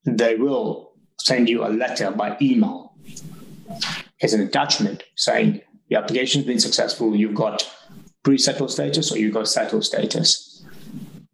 they 0.06 0.36
will 0.36 0.92
send 1.20 1.50
you 1.50 1.66
a 1.66 1.70
letter 1.70 2.12
by 2.12 2.38
email 2.42 2.94
as 4.22 4.34
an 4.34 4.42
attachment 4.42 5.04
saying 5.16 5.62
the 5.90 5.96
application's 5.96 6.46
been 6.46 6.60
successful, 6.60 7.16
you've 7.16 7.36
got 7.36 7.70
pre-settled 8.24 8.72
status 8.72 9.12
or 9.12 9.18
you've 9.18 9.34
got 9.34 9.48
settled 9.48 9.86
status. 9.86 10.66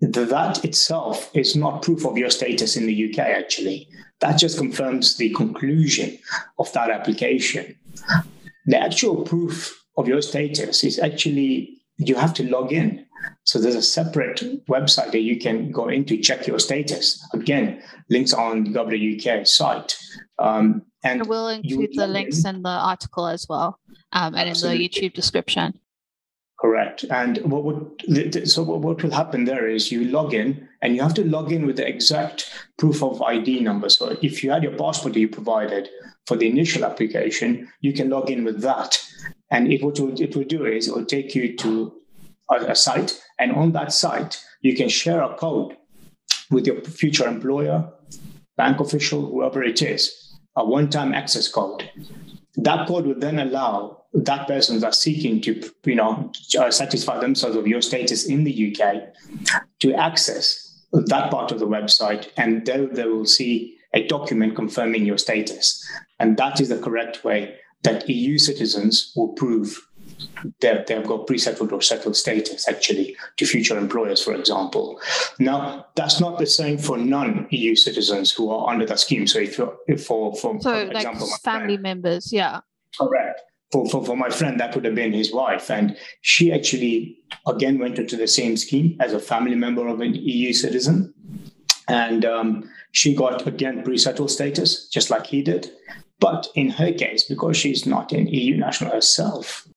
That 0.02 0.66
itself 0.66 1.30
is 1.34 1.56
not 1.56 1.82
proof 1.82 2.06
of 2.06 2.18
your 2.18 2.30
status 2.30 2.76
in 2.76 2.86
the 2.86 3.10
UK, 3.10 3.20
actually. 3.20 3.88
That 4.20 4.38
just 4.38 4.58
confirms 4.58 5.18
the 5.18 5.30
conclusion 5.30 6.18
of 6.60 6.72
that 6.74 6.90
application 6.90 7.78
the 8.65 8.79
actual 8.79 9.24
proof 9.24 9.84
of 9.98 10.08
your 10.08 10.22
status 10.22 10.84
is 10.84 11.00
actually 11.00 11.77
you 11.98 12.15
have 12.15 12.34
to 12.34 12.50
log 12.50 12.72
in 12.72 13.05
So 13.46 13.60
there's 13.60 13.75
a 13.75 13.82
separate 13.82 14.65
website 14.67 15.12
that 15.12 15.22
you 15.22 15.39
can 15.39 15.72
go 15.72 15.88
into 15.89 16.17
check 16.17 16.48
your 16.48 16.60
status. 16.60 17.25
Again, 17.34 17.82
links 18.10 18.34
on 18.34 18.65
the 18.65 18.70
gov.uk 18.72 19.48
site. 19.48 19.98
Um, 20.39 20.84
and 21.03 21.22
I 21.22 21.25
will 21.25 21.50
include 21.50 21.91
the 21.93 22.08
links 22.08 22.46
in 22.46 22.63
the 22.63 22.70
article 22.70 23.27
as 23.27 23.46
well, 23.50 23.79
um, 24.13 24.36
and 24.36 24.50
Absolutely. 24.50 24.86
in 24.86 24.91
the 24.91 25.00
YouTube 25.00 25.13
description. 25.13 25.79
Correct. 26.60 27.03
And 27.10 27.39
what 27.39 27.65
would 27.65 28.48
so 28.50 28.63
what 28.63 28.79
will 28.82 29.12
happen 29.12 29.43
there 29.43 29.67
is 29.67 29.91
you 29.91 30.05
log 30.05 30.34
in 30.34 30.70
and 30.82 30.96
you 30.96 31.01
have 31.01 31.13
to 31.15 31.25
log 31.25 31.51
in 31.51 31.65
with 31.65 31.75
the 31.75 31.86
exact 31.86 32.50
proof 32.77 33.03
of 33.03 33.22
ID 33.22 33.60
number. 33.60 33.89
So 33.89 34.17
if 34.22 34.43
you 34.43 34.51
had 34.51 34.63
your 34.63 34.77
passport 34.77 35.13
that 35.13 35.20
you 35.20 35.27
provided 35.27 35.89
for 36.25 36.38
the 36.38 36.48
initial 36.48 36.86
application, 36.86 37.70
you 37.82 37.94
can 37.94 38.10
log 38.10 38.30
in 38.30 38.44
with 38.44 38.62
that. 38.62 39.00
And 39.51 39.72
it 39.72 39.84
what 39.84 40.00
it 40.00 40.36
will 40.36 40.44
do 40.44 40.65
is 40.65 40.88
it 40.88 40.96
will 40.96 41.06
take 41.06 41.36
you 41.36 41.56
to 41.58 41.94
a, 42.50 42.56
a 42.72 42.75
site, 42.75 43.22
and 43.39 43.51
on 43.51 43.72
that 43.74 43.94
site 43.94 44.44
you 44.62 44.75
can 44.75 44.89
share 44.89 45.22
a 45.22 45.36
code 45.36 45.77
with 46.50 46.65
your 46.65 46.82
future 46.82 47.27
employer, 47.27 47.89
bank 48.58 48.80
official, 48.80 49.27
whoever 49.27 49.63
it 49.63 49.82
is, 49.82 50.39
a 50.56 50.65
one-time 50.65 51.13
access 51.13 51.48
code. 51.48 51.89
That 52.56 52.88
code 52.88 53.06
would 53.06 53.22
then 53.22 53.39
allow 53.39 54.03
that 54.13 54.48
person 54.48 54.80
that's 54.80 55.00
seeking 55.00 55.42
to, 55.42 55.70
you 55.86 55.96
know, 55.96 56.32
uh, 56.60 56.70
satisfy 56.70 57.20
themselves 57.20 57.56
of 57.56 57.68
your 57.68 57.82
status 57.82 58.25
in 58.25 58.44
the 58.44 58.75
UK 58.75 59.03
to 59.80 59.94
access 59.94 60.86
that 60.94 61.32
part 61.32 61.51
of 61.51 61.60
the 61.60 61.68
website, 61.68 62.30
and 62.38 62.65
there 62.65 62.86
they 62.86 63.06
will 63.06 63.25
see 63.25 63.77
a 63.94 64.08
document 64.08 64.56
confirming 64.56 65.06
your 65.06 65.18
status. 65.18 65.84
And 66.20 66.38
that 66.38 66.60
is 66.60 66.70
the 66.70 66.80
correct 66.80 67.24
way 67.24 67.56
that 67.84 68.10
EU 68.10 68.38
citizens 68.38 69.14
will 69.16 69.30
prove 69.30 69.88
that 70.62 70.88
they've 70.88 71.06
got 71.06 71.28
pre-settled 71.28 71.72
or 71.74 71.82
settled 71.82 72.16
status 72.16 72.68
actually 72.68 73.16
to 73.38 73.46
future 73.46 73.78
employers, 73.78 74.24
for 74.24 74.34
example. 74.34 75.00
Now, 75.40 75.88
that's 75.96 76.20
not 76.20 76.40
the 76.40 76.46
same 76.46 76.78
for 76.78 76.98
non-EU 76.98 77.76
citizens 77.76 78.32
who 78.32 78.50
are 78.50 78.70
under 78.70 78.86
that 78.86 79.00
scheme. 79.00 79.28
So 79.28 79.40
if 79.40 79.58
you're 79.58 79.76
if 79.88 80.06
for, 80.06 80.34
for, 80.36 80.60
so 80.62 80.72
for 80.72 80.86
like 80.86 80.96
example, 80.96 81.28
family 81.44 81.76
friend, 81.76 81.82
members, 81.82 82.32
yeah. 82.32 82.62
Correct 82.98 83.42
for, 83.74 83.90
for, 83.90 84.06
for 84.06 84.16
my 84.16 84.30
friend, 84.30 84.60
that 84.60 84.76
would 84.76 84.86
have 84.86 84.94
been 84.94 85.12
his 85.12 85.34
wife. 85.34 85.72
And 85.72 85.98
she 86.22 86.54
actually, 86.54 87.18
again, 87.48 87.80
went 87.80 87.98
into 87.98 88.16
the 88.16 88.28
same 88.28 88.56
scheme 88.56 88.96
as 89.00 89.14
a 89.14 89.20
family 89.20 89.56
member 89.56 89.88
of 89.88 90.00
an 90.00 90.14
EU 90.14 90.54
citizen. 90.54 91.12
And 91.88 92.25
um, 92.25 92.70
she 92.92 93.16
got, 93.16 93.46
again, 93.48 93.84
pre 93.84 93.98
settled 93.98 94.32
status, 94.32 94.88
just 94.88 95.10
like 95.10 95.28
he 95.28 95.42
did. 95.42 95.72
But 96.20 96.48
in 96.56 96.70
her 96.70 96.94
case, 96.94 97.24
because 97.24 97.58
she's 97.58 97.86
not 97.86 98.12
an 98.12 98.28
EU 98.28 98.56
national 98.56 98.92
herself, 98.92 99.68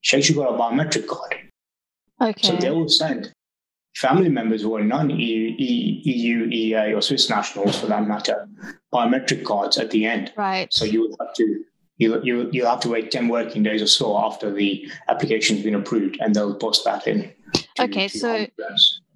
she 0.00 0.16
actually 0.16 0.36
got 0.36 0.54
a 0.54 0.58
biometric 0.58 1.08
card. 1.08 1.36
Okay. 2.20 2.46
So 2.46 2.56
they 2.56 2.70
will 2.70 2.88
send 2.88 3.32
family 3.96 4.28
members 4.28 4.62
who 4.62 4.76
are 4.76 4.84
non-EU, 4.84 5.54
EU, 5.58 6.46
EEA, 6.46 6.96
or 6.96 7.02
Swiss 7.02 7.28
nationals, 7.28 7.80
for 7.80 7.86
that 7.86 8.06
matter, 8.06 8.48
biometric 8.92 9.44
cards 9.44 9.78
at 9.78 9.90
the 9.90 10.06
end. 10.06 10.32
Right. 10.36 10.72
So 10.72 10.84
you 10.84 11.00
would 11.02 11.16
have 11.20 11.34
to 11.34 11.64
you 11.98 12.22
you 12.22 12.48
you 12.52 12.64
have 12.66 12.80
to 12.80 12.90
wait 12.90 13.10
10 13.10 13.28
working 13.28 13.62
days 13.62 13.82
or 13.82 13.86
so 13.86 14.18
after 14.18 14.52
the 14.52 14.86
application's 15.08 15.62
been 15.62 15.74
approved 15.74 16.18
and 16.20 16.34
they'll 16.34 16.54
post 16.54 16.84
that 16.84 17.06
in 17.06 17.32
to, 17.54 17.84
okay 17.84 18.08
to 18.08 18.18
so 18.18 18.46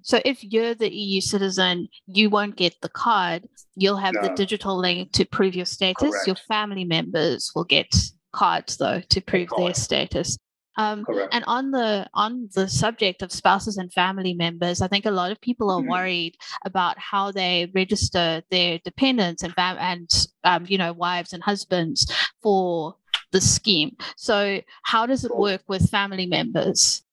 so 0.01 0.19
if 0.25 0.43
you're 0.43 0.75
the 0.75 0.93
eu 0.93 1.21
citizen 1.21 1.87
you 2.07 2.29
won't 2.29 2.55
get 2.55 2.75
the 2.81 2.89
card 2.89 3.47
you'll 3.75 3.97
have 3.97 4.13
no. 4.13 4.21
the 4.21 4.29
digital 4.29 4.77
link 4.77 5.11
to 5.11 5.25
prove 5.25 5.55
your 5.55 5.65
status 5.65 6.09
Correct. 6.09 6.27
your 6.27 6.35
family 6.35 6.85
members 6.85 7.51
will 7.55 7.63
get 7.63 7.93
cards 8.33 8.77
though 8.77 9.01
to 9.09 9.21
prove 9.21 9.49
their 9.57 9.73
status 9.73 10.37
um, 10.77 11.05
and 11.31 11.43
on 11.47 11.71
the 11.71 12.07
on 12.13 12.49
the 12.55 12.67
subject 12.67 13.21
of 13.21 13.31
spouses 13.31 13.77
and 13.77 13.91
family 13.91 14.33
members, 14.33 14.81
I 14.81 14.87
think 14.87 15.05
a 15.05 15.11
lot 15.11 15.31
of 15.31 15.41
people 15.41 15.69
are 15.69 15.81
mm-hmm. 15.81 15.91
worried 15.91 16.37
about 16.63 16.97
how 16.97 17.31
they 17.31 17.69
register 17.75 18.41
their 18.49 18.79
dependents 18.83 19.43
and 19.43 19.53
fam- 19.53 19.77
and 19.79 20.09
um, 20.43 20.65
you 20.67 20.77
know 20.77 20.93
wives 20.93 21.33
and 21.33 21.43
husbands 21.43 22.11
for 22.41 22.95
the 23.31 23.41
scheme. 23.41 23.97
So 24.15 24.61
how 24.83 25.05
does 25.05 25.25
it 25.25 25.35
work 25.35 25.61
with 25.67 25.89
family 25.89 26.25
members? 26.25 27.03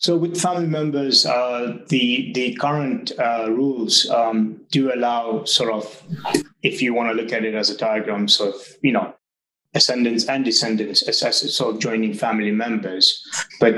So 0.00 0.16
with 0.16 0.40
family 0.40 0.68
members, 0.68 1.26
uh, 1.26 1.78
the 1.88 2.32
the 2.32 2.54
current 2.54 3.10
uh, 3.18 3.50
rules 3.50 4.08
um, 4.10 4.60
do 4.70 4.94
allow 4.94 5.44
sort 5.44 5.72
of, 5.72 6.02
if 6.62 6.80
you 6.80 6.94
want 6.94 7.10
to 7.10 7.20
look 7.20 7.32
at 7.32 7.44
it 7.44 7.54
as 7.54 7.68
a 7.68 7.76
diagram, 7.76 8.28
sort 8.28 8.54
of 8.54 8.60
you 8.80 8.92
know 8.92 9.12
ascendants 9.74 10.24
and 10.28 10.44
descendants 10.44 11.02
sort 11.56 11.74
of 11.74 11.80
joining 11.80 12.14
family 12.14 12.52
members. 12.52 13.22
But 13.60 13.74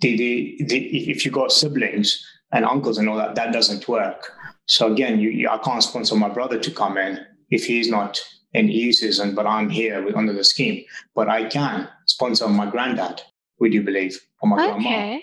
the, 0.00 0.16
the, 0.16 0.56
the, 0.66 1.10
if 1.10 1.24
you 1.24 1.30
got 1.30 1.52
siblings 1.52 2.24
and 2.52 2.64
uncles 2.64 2.98
and 2.98 3.08
all 3.08 3.16
that, 3.16 3.34
that 3.34 3.52
doesn't 3.52 3.88
work. 3.88 4.32
So 4.66 4.92
again, 4.92 5.18
you, 5.20 5.30
you, 5.30 5.48
I 5.48 5.58
can't 5.58 5.82
sponsor 5.82 6.16
my 6.16 6.28
brother 6.28 6.58
to 6.58 6.70
come 6.70 6.96
in 6.96 7.24
if 7.50 7.64
he's 7.64 7.88
not 7.88 8.20
an 8.54 8.68
EU 8.68 8.92
citizen, 8.92 9.34
but 9.34 9.46
I'm 9.46 9.68
here 9.68 10.02
with, 10.02 10.16
under 10.16 10.32
the 10.32 10.44
scheme. 10.44 10.84
But 11.14 11.28
I 11.28 11.44
can 11.44 11.88
sponsor 12.06 12.48
my 12.48 12.68
granddad, 12.70 13.22
would 13.60 13.74
you 13.74 13.82
believe, 13.82 14.18
or 14.40 14.48
my 14.48 14.56
okay. 14.56 14.82
grandma 14.82 15.18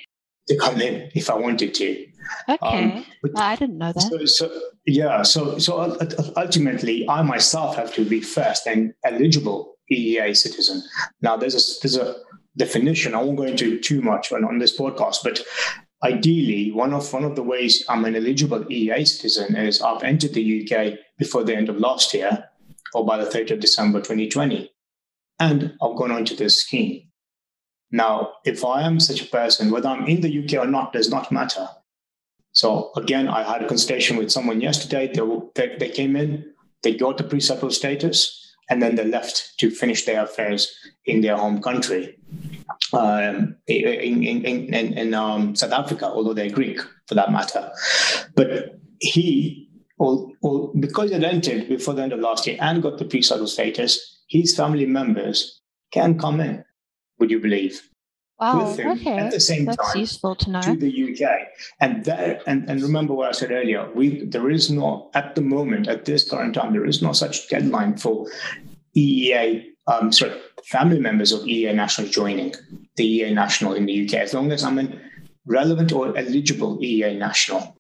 to 0.48 0.58
come 0.58 0.82
in 0.82 1.10
if 1.16 1.30
I 1.30 1.36
wanted 1.36 1.74
to. 1.76 2.08
Okay, 2.50 2.94
um, 2.94 3.06
I 3.36 3.56
didn't 3.56 3.78
know 3.78 3.92
that. 3.94 4.02
So, 4.02 4.26
so, 4.26 4.62
yeah, 4.86 5.22
so 5.24 5.58
so 5.58 5.98
ultimately, 6.38 7.08
I 7.10 7.22
myself 7.22 7.76
have 7.76 7.94
to 7.96 8.06
be 8.06 8.22
first 8.22 8.68
and 8.68 8.94
eligible 9.04 9.76
EEA 9.92 10.36
citizen. 10.36 10.84
Now, 11.22 11.38
there's 11.38 11.56
a, 11.56 11.82
there's 11.82 11.98
a 11.98 12.16
definition. 12.58 13.14
I 13.14 13.22
won't 13.22 13.38
go 13.38 13.44
into 13.44 13.80
too 13.80 14.02
much 14.02 14.32
on, 14.32 14.44
on 14.44 14.60
this 14.60 14.78
podcast, 14.78 15.18
but 15.24 15.42
ideally, 16.04 16.72
one 16.72 16.94
of 16.94 17.12
one 17.14 17.24
of 17.24 17.36
the 17.36 17.44
ways 17.44 17.84
I'm 17.90 18.06
an 18.06 18.16
eligible 18.16 18.64
EEA 18.66 19.08
citizen 19.08 19.56
is 19.56 19.82
I've 19.82 20.04
entered 20.04 20.34
the 20.34 20.68
UK 20.68 21.00
before 21.18 21.44
the 21.44 21.56
end 21.56 21.70
of 21.70 21.78
last 21.78 22.14
year, 22.14 22.50
or 22.94 23.06
by 23.06 23.18
the 23.18 23.30
30th 23.30 23.52
of 23.52 23.60
December 23.60 24.00
2020, 24.00 24.72
and 25.40 25.74
I've 25.82 25.98
gone 25.98 26.12
on 26.12 26.26
to 26.26 26.36
this 26.36 26.62
scheme. 26.62 27.04
Now, 27.94 28.34
if 28.44 28.66
I 28.66 28.82
am 28.82 29.00
such 29.00 29.22
a 29.22 29.28
person, 29.28 29.70
whether 29.70 29.88
I'm 29.88 30.08
in 30.08 30.22
the 30.22 30.44
UK 30.44 30.66
or 30.66 30.68
not 30.68 30.94
does 30.94 31.12
not 31.12 31.32
matter. 31.32 31.68
So 32.52 32.92
again, 32.96 33.28
I 33.28 33.44
had 33.44 33.62
a 33.62 33.68
consultation 33.68 34.18
with 34.18 34.32
someone 34.32 34.62
yesterday. 34.62 35.12
They, 35.14 35.22
they, 35.54 35.78
they 35.78 35.90
came 35.90 36.16
in, 36.16 36.44
they 36.82 36.96
got 36.96 37.18
the 37.18 37.24
pre-settled 37.24 37.72
status, 37.72 38.52
and 38.68 38.82
then 38.82 38.96
they 38.96 39.06
left 39.06 39.54
to 39.60 39.70
finish 39.70 40.06
their 40.06 40.24
affairs 40.24 40.76
in 41.06 41.22
their 41.22 41.38
home 41.38 41.62
country, 41.62 42.18
um, 42.94 43.58
in, 43.68 44.24
in, 44.24 44.74
in, 44.74 44.74
in 44.74 45.14
um, 45.14 45.56
South 45.56 45.72
Africa, 45.72 46.08
although 46.08 46.34
they're 46.34 46.50
Greek 46.50 46.80
for 47.08 47.14
that 47.14 47.32
matter. 47.32 47.72
But 48.36 48.80
he, 49.00 49.70
or, 50.00 50.32
or 50.42 50.72
because 50.80 51.12
he 51.12 51.24
entered 51.24 51.70
before 51.70 51.94
the 51.94 52.02
end 52.02 52.14
of 52.14 52.22
last 52.22 52.48
year 52.48 52.58
and 52.60 52.82
got 52.82 52.98
the 52.98 53.06
pre-settled 53.06 53.50
status, 53.50 54.22
his 54.28 54.56
family 54.56 54.88
members 54.88 55.62
can 55.92 56.18
come 56.18 56.40
in, 56.40 56.66
would 57.24 57.32
you 57.32 57.40
believe? 57.40 57.90
Wow, 58.38 58.76
okay. 58.78 59.18
at 59.18 59.32
the 59.32 59.40
same 59.40 59.64
That's 59.64 59.78
time 59.78 60.02
useful 60.02 60.36
to, 60.36 60.52
know. 60.52 60.62
to 60.62 60.76
the 60.76 60.92
UK. 60.92 61.48
And 61.80 62.04
there, 62.04 62.42
and, 62.46 62.70
and 62.70 62.82
remember 62.82 63.14
what 63.14 63.30
I 63.30 63.32
said 63.32 63.52
earlier, 63.52 63.90
we 63.96 64.26
there 64.26 64.50
is 64.50 64.70
no 64.70 65.10
at 65.14 65.36
the 65.36 65.42
moment, 65.42 65.88
at 65.88 66.04
this 66.04 66.30
current 66.30 66.54
time, 66.56 66.74
there 66.74 66.86
is 66.86 67.02
no 67.02 67.14
such 67.14 67.48
deadline 67.48 67.96
for 67.96 68.28
EEA, 68.98 69.64
um, 69.88 70.12
sorry, 70.12 70.38
family 70.66 71.00
members 71.00 71.32
of 71.32 71.42
EEA 71.44 71.74
national 71.74 72.10
joining 72.10 72.54
the 72.98 73.22
EEA 73.22 73.34
national 73.34 73.74
in 73.76 73.86
the 73.86 74.06
UK, 74.06 74.16
as 74.16 74.34
long 74.34 74.52
as 74.52 74.66
I'm 74.66 74.80
a 74.80 74.90
relevant 75.46 75.94
or 75.94 76.18
eligible 76.18 76.78
EEA 76.80 77.18
national. 77.18 77.78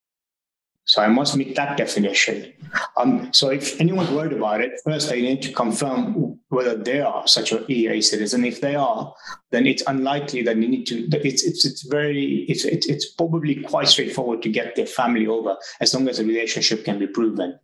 So 0.85 1.01
I 1.01 1.07
must 1.07 1.37
meet 1.37 1.55
that 1.55 1.77
definition. 1.77 2.51
Um, 2.97 3.31
so 3.31 3.49
if 3.49 3.79
anyone's 3.79 4.09
worried 4.11 4.33
about 4.33 4.59
it, 4.59 4.81
first 4.83 5.09
they 5.09 5.21
need 5.21 5.41
to 5.43 5.53
confirm 5.53 6.37
whether 6.49 6.75
they 6.75 6.99
are 6.99 7.25
such 7.25 7.53
an 7.53 7.63
EA 7.69 8.01
citizen. 8.01 8.43
If 8.43 8.59
they 8.59 8.75
are, 8.75 9.13
then 9.51 9.65
it's 9.65 9.83
unlikely 9.87 10.41
that 10.43 10.57
you 10.57 10.67
need 10.67 10.85
to. 10.87 11.07
It's 11.25 11.43
it's 11.43 11.65
it's 11.65 11.83
very 11.83 12.45
it's 12.49 12.65
it's, 12.65 12.87
it's 12.87 13.13
probably 13.13 13.63
quite 13.63 13.87
straightforward 13.87 14.41
to 14.41 14.49
get 14.49 14.75
their 14.75 14.85
family 14.85 15.25
over 15.25 15.55
as 15.79 15.93
long 15.93 16.09
as 16.09 16.17
the 16.17 16.25
relationship 16.25 16.83
can 16.83 16.99
be 16.99 17.07
proven. 17.07 17.57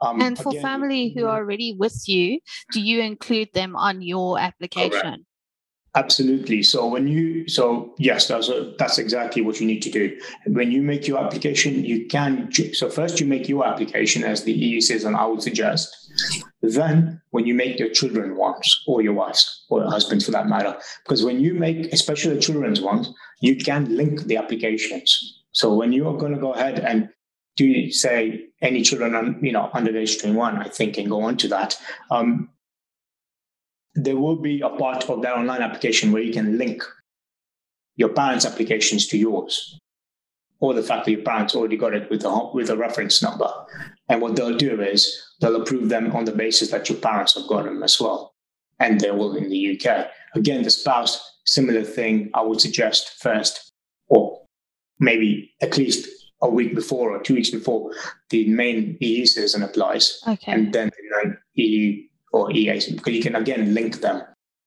Um, 0.00 0.20
and 0.20 0.38
for 0.38 0.50
again, 0.50 0.62
family 0.62 1.12
who 1.16 1.26
are 1.26 1.38
already 1.38 1.74
with 1.76 2.08
you, 2.08 2.40
do 2.72 2.80
you 2.80 3.00
include 3.00 3.48
them 3.54 3.74
on 3.74 4.02
your 4.02 4.38
application? 4.38 5.00
Correct. 5.00 5.22
Absolutely. 5.94 6.62
So 6.62 6.86
when 6.86 7.08
you 7.08 7.48
so 7.48 7.94
yes, 7.98 8.28
that's 8.28 8.48
a, 8.48 8.74
that's 8.78 8.98
exactly 8.98 9.42
what 9.42 9.58
you 9.58 9.66
need 9.66 9.82
to 9.82 9.90
do. 9.90 10.20
When 10.46 10.70
you 10.70 10.82
make 10.82 11.08
your 11.08 11.18
application, 11.18 11.84
you 11.84 12.06
can 12.06 12.50
so 12.74 12.90
first 12.90 13.20
you 13.20 13.26
make 13.26 13.48
your 13.48 13.66
application 13.66 14.22
as 14.22 14.44
the 14.44 14.52
EU 14.52 14.80
citizen. 14.80 15.14
I 15.14 15.26
would 15.26 15.42
suggest. 15.42 15.94
Then 16.60 17.20
when 17.30 17.46
you 17.46 17.54
make 17.54 17.78
your 17.78 17.90
children 17.90 18.36
ones 18.36 18.82
or 18.86 19.00
your 19.00 19.14
wives 19.14 19.64
or 19.70 19.80
your 19.80 19.90
husbands 19.90 20.26
for 20.26 20.32
that 20.32 20.48
matter, 20.48 20.76
because 21.04 21.24
when 21.24 21.40
you 21.40 21.54
make 21.54 21.92
especially 21.92 22.34
the 22.34 22.40
children's 22.40 22.80
ones, 22.80 23.12
you 23.40 23.56
can 23.56 23.96
link 23.96 24.22
the 24.24 24.36
applications. 24.36 25.42
So 25.52 25.74
when 25.74 25.92
you 25.92 26.06
are 26.08 26.16
going 26.16 26.34
to 26.34 26.40
go 26.40 26.52
ahead 26.52 26.80
and 26.80 27.08
do 27.58 27.90
say 27.90 28.46
any 28.62 28.82
children 28.82 29.14
on, 29.14 29.38
you 29.42 29.52
know 29.52 29.68
under 29.74 29.94
age 29.96 30.20
21 30.20 30.56
i 30.58 30.68
think 30.68 30.94
can 30.94 31.08
go 31.08 31.20
on 31.20 31.36
to 31.36 31.48
that 31.48 31.76
um, 32.10 32.48
there 33.94 34.16
will 34.16 34.36
be 34.36 34.60
a 34.60 34.68
part 34.68 35.08
of 35.08 35.22
that 35.22 35.36
online 35.36 35.62
application 35.62 36.12
where 36.12 36.22
you 36.22 36.32
can 36.32 36.58
link 36.58 36.82
your 37.96 38.10
parents' 38.10 38.46
applications 38.46 39.06
to 39.08 39.18
yours, 39.18 39.78
or 40.60 40.72
the 40.74 40.82
fact 40.82 41.04
that 41.04 41.12
your 41.12 41.22
parents 41.22 41.54
already 41.54 41.76
got 41.76 41.94
it 41.94 42.08
with 42.10 42.24
a 42.24 42.50
with 42.54 42.70
a 42.70 42.76
reference 42.76 43.22
number. 43.22 43.50
And 44.08 44.22
what 44.22 44.36
they'll 44.36 44.56
do 44.56 44.80
is 44.80 45.20
they'll 45.40 45.60
approve 45.60 45.88
them 45.88 46.12
on 46.14 46.24
the 46.24 46.32
basis 46.32 46.70
that 46.70 46.88
your 46.88 46.98
parents 46.98 47.34
have 47.34 47.48
got 47.48 47.64
them 47.64 47.82
as 47.82 48.00
well, 48.00 48.34
and 48.78 49.00
they 49.00 49.10
will 49.10 49.36
in 49.36 49.48
the 49.48 49.78
UK. 49.80 50.08
Again, 50.34 50.62
the 50.62 50.70
spouse, 50.70 51.20
similar 51.44 51.82
thing. 51.82 52.30
I 52.34 52.42
would 52.42 52.60
suggest 52.60 53.20
first, 53.20 53.72
or 54.08 54.42
maybe 55.00 55.52
at 55.60 55.76
least 55.76 56.08
a 56.40 56.48
week 56.48 56.74
before 56.74 57.10
or 57.10 57.20
two 57.20 57.34
weeks 57.34 57.50
before 57.50 57.92
the 58.30 58.48
main 58.48 58.96
EU 59.00 59.26
citizen 59.26 59.62
applies, 59.64 60.22
Okay. 60.26 60.52
and 60.52 60.72
then 60.72 60.90
the 61.56 61.62
EU 61.62 62.07
or 62.32 62.52
EA, 62.52 62.80
because 62.92 63.12
you 63.14 63.22
can 63.22 63.36
again 63.36 63.74
link 63.74 64.00
them 64.00 64.22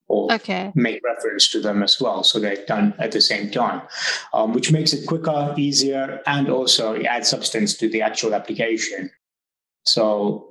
or 0.08 0.34
Okay. 0.34 0.72
make 0.76 1.00
reference 1.04 1.50
to 1.52 1.62
them 1.62 1.82
as 1.84 2.00
well. 2.02 2.24
So 2.24 2.40
they're 2.40 2.66
done 2.66 2.94
at 3.00 3.12
the 3.12 3.22
same 3.22 3.50
time, 3.50 3.82
um, 4.34 4.54
which 4.54 4.72
makes 4.72 4.94
it 4.94 5.08
quicker, 5.08 5.54
easier, 5.58 6.22
and 6.28 6.50
also 6.50 6.94
it 6.94 7.06
adds 7.06 7.30
substance 7.30 7.78
to 7.78 7.90
the 7.90 8.02
actual 8.02 8.34
application. 8.36 9.10
So, 9.86 10.48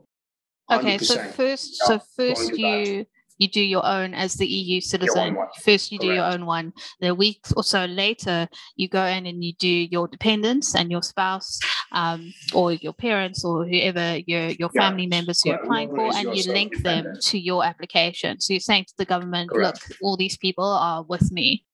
Okay. 0.72 0.98
So 0.98 1.16
100%. 1.16 1.34
first, 1.34 1.82
No, 1.82 1.98
so 1.98 2.04
first 2.16 2.56
you 2.56 3.06
you 3.40 3.48
do 3.48 3.60
your 3.62 3.84
own 3.84 4.12
as 4.14 4.34
the 4.34 4.46
EU 4.46 4.80
citizen. 4.80 5.36
First, 5.64 5.90
you 5.90 5.98
do 5.98 6.06
your 6.06 6.26
own 6.26 6.44
one. 6.44 6.72
Then 7.00 7.10
a 7.10 7.14
week 7.14 7.40
or 7.56 7.64
so 7.64 7.86
later, 7.86 8.46
you 8.76 8.86
go 8.86 9.04
in 9.06 9.26
and 9.26 9.42
you 9.42 9.54
do 9.54 9.66
your 9.68 10.06
dependents 10.08 10.74
and 10.76 10.90
your 10.90 11.02
spouse, 11.02 11.58
um, 11.92 12.32
or 12.54 12.72
your 12.74 12.92
parents, 12.92 13.44
or 13.44 13.64
whoever 13.66 14.18
your 14.26 14.50
your 14.60 14.70
Yeah. 14.74 14.82
family 14.82 15.06
members 15.06 15.42
you're 15.44 15.54
Correct. 15.54 15.64
applying 15.64 15.88
for, 15.96 16.14
and 16.14 16.36
you 16.36 16.52
link 16.52 16.76
them 16.82 17.04
to 17.30 17.38
your 17.38 17.64
application. 17.64 18.40
So 18.40 18.52
you're 18.52 18.60
saying 18.60 18.84
to 18.88 18.94
the 18.98 19.06
government, 19.06 19.50
Correct. 19.50 19.80
look, 19.88 19.96
all 20.02 20.16
these 20.18 20.36
people 20.36 20.64
are 20.88 21.02
with 21.02 21.32
me, 21.32 21.64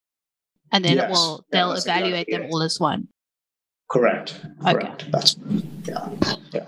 and 0.73 0.85
then 0.85 0.99
it 0.99 1.11
will 1.11 1.44
they'll 1.50 1.73
exactly 1.73 2.11
evaluate 2.11 2.28
them 2.30 2.46
all 2.50 2.62
as 2.62 2.78
one. 2.78 3.08
Correct, 3.88 4.40
Okay. 4.62 4.72
correct. 4.72 5.10
That's 5.12 5.36
yeah. 5.84 6.08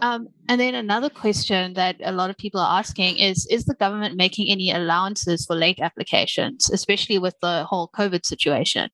Um, 0.00 0.28
and 0.48 0.60
then 0.60 0.74
another 0.74 1.10
question 1.10 1.74
that 1.74 1.96
a 2.02 2.12
lot 2.12 2.30
of 2.30 2.36
people 2.36 2.60
are 2.60 2.78
asking 2.78 3.16
is 3.18 3.46
Is 3.46 3.64
the 3.64 3.74
government 3.74 4.16
making 4.16 4.48
any 4.48 4.70
allowances 4.70 5.44
for 5.46 5.56
late 5.56 5.80
applications, 5.80 6.70
especially 6.70 7.18
with 7.18 7.34
the 7.40 7.64
whole 7.64 7.88
COVID 7.96 8.24
situation? 8.24 8.90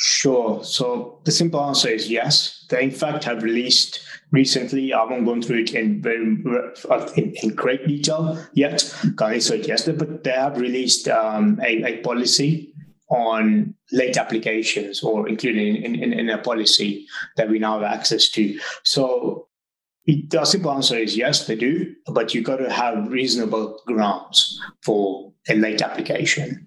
Sure. 0.00 0.62
So 0.62 1.18
the 1.24 1.32
simple 1.32 1.60
answer 1.60 1.88
is 1.88 2.08
yes. 2.08 2.64
They 2.70 2.84
in 2.84 2.92
fact 2.92 3.24
have 3.24 3.42
released 3.42 4.00
recently. 4.30 4.92
I 4.92 5.02
won't 5.04 5.24
go 5.26 5.40
through 5.42 5.62
it 5.62 5.74
in 5.74 6.00
very 6.00 6.22
in, 7.16 7.34
in 7.42 7.54
great 7.54 7.86
detail 7.86 8.38
yet. 8.54 8.94
Can't 9.18 9.34
answer 9.34 9.54
it 9.54 9.66
yesterday, 9.66 9.98
but 9.98 10.22
they 10.22 10.30
have 10.30 10.56
released 10.56 11.08
um, 11.08 11.58
a, 11.64 11.82
a 11.84 11.96
policy 12.02 12.72
on 13.10 13.74
late 13.92 14.16
applications 14.16 15.02
or 15.02 15.28
including 15.28 15.76
in, 15.76 15.94
in, 15.94 16.12
in 16.12 16.30
a 16.30 16.38
policy 16.38 17.06
that 17.36 17.48
we 17.48 17.58
now 17.58 17.80
have 17.80 17.82
access 17.82 18.28
to. 18.30 18.58
So 18.84 19.48
the 20.06 20.44
simple 20.44 20.72
answer 20.72 20.96
is 20.96 21.16
yes, 21.16 21.46
they 21.46 21.56
do, 21.56 21.94
but 22.06 22.34
you've 22.34 22.44
got 22.44 22.56
to 22.56 22.70
have 22.70 23.10
reasonable 23.10 23.80
grounds 23.86 24.60
for 24.82 25.32
a 25.48 25.54
late 25.54 25.82
application. 25.82 26.66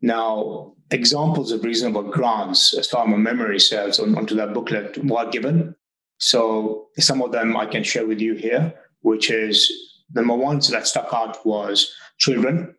Now, 0.00 0.74
examples 0.90 1.52
of 1.52 1.64
reasonable 1.64 2.02
grounds, 2.02 2.74
as 2.78 2.88
far 2.88 3.04
as 3.04 3.10
my 3.10 3.16
memory 3.16 3.60
serves, 3.60 3.98
on, 3.98 4.16
onto 4.16 4.34
that 4.34 4.52
booklet 4.52 4.98
were 5.04 5.30
given. 5.30 5.74
So 6.18 6.88
some 6.98 7.22
of 7.22 7.32
them 7.32 7.56
I 7.56 7.66
can 7.66 7.82
share 7.84 8.06
with 8.06 8.20
you 8.20 8.34
here, 8.34 8.74
which 9.00 9.30
is 9.30 9.70
number 10.14 10.34
one 10.34 10.58
that 10.70 10.86
stuck 10.86 11.12
out 11.12 11.44
was 11.46 11.92
children. 12.18 12.74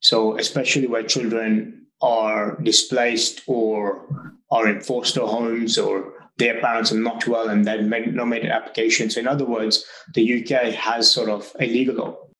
So 0.00 0.38
especially 0.38 0.86
where 0.86 1.02
children 1.02 1.86
are 2.02 2.56
displaced 2.62 3.42
or 3.46 4.06
are 4.50 4.68
in 4.68 4.80
foster 4.80 5.22
homes 5.22 5.78
or 5.78 6.12
their 6.38 6.60
parents 6.60 6.92
are 6.92 6.98
not 6.98 7.26
well 7.26 7.48
and 7.48 7.64
then 7.64 7.88
made, 7.88 8.04
an 8.06 8.50
application. 8.50 9.08
So 9.10 9.20
in 9.20 9.28
other 9.28 9.46
words, 9.46 9.84
the 10.14 10.42
UK 10.42 10.74
has 10.74 11.10
sort 11.10 11.30
of 11.30 11.50
a 11.58 11.66
legal, 11.66 12.30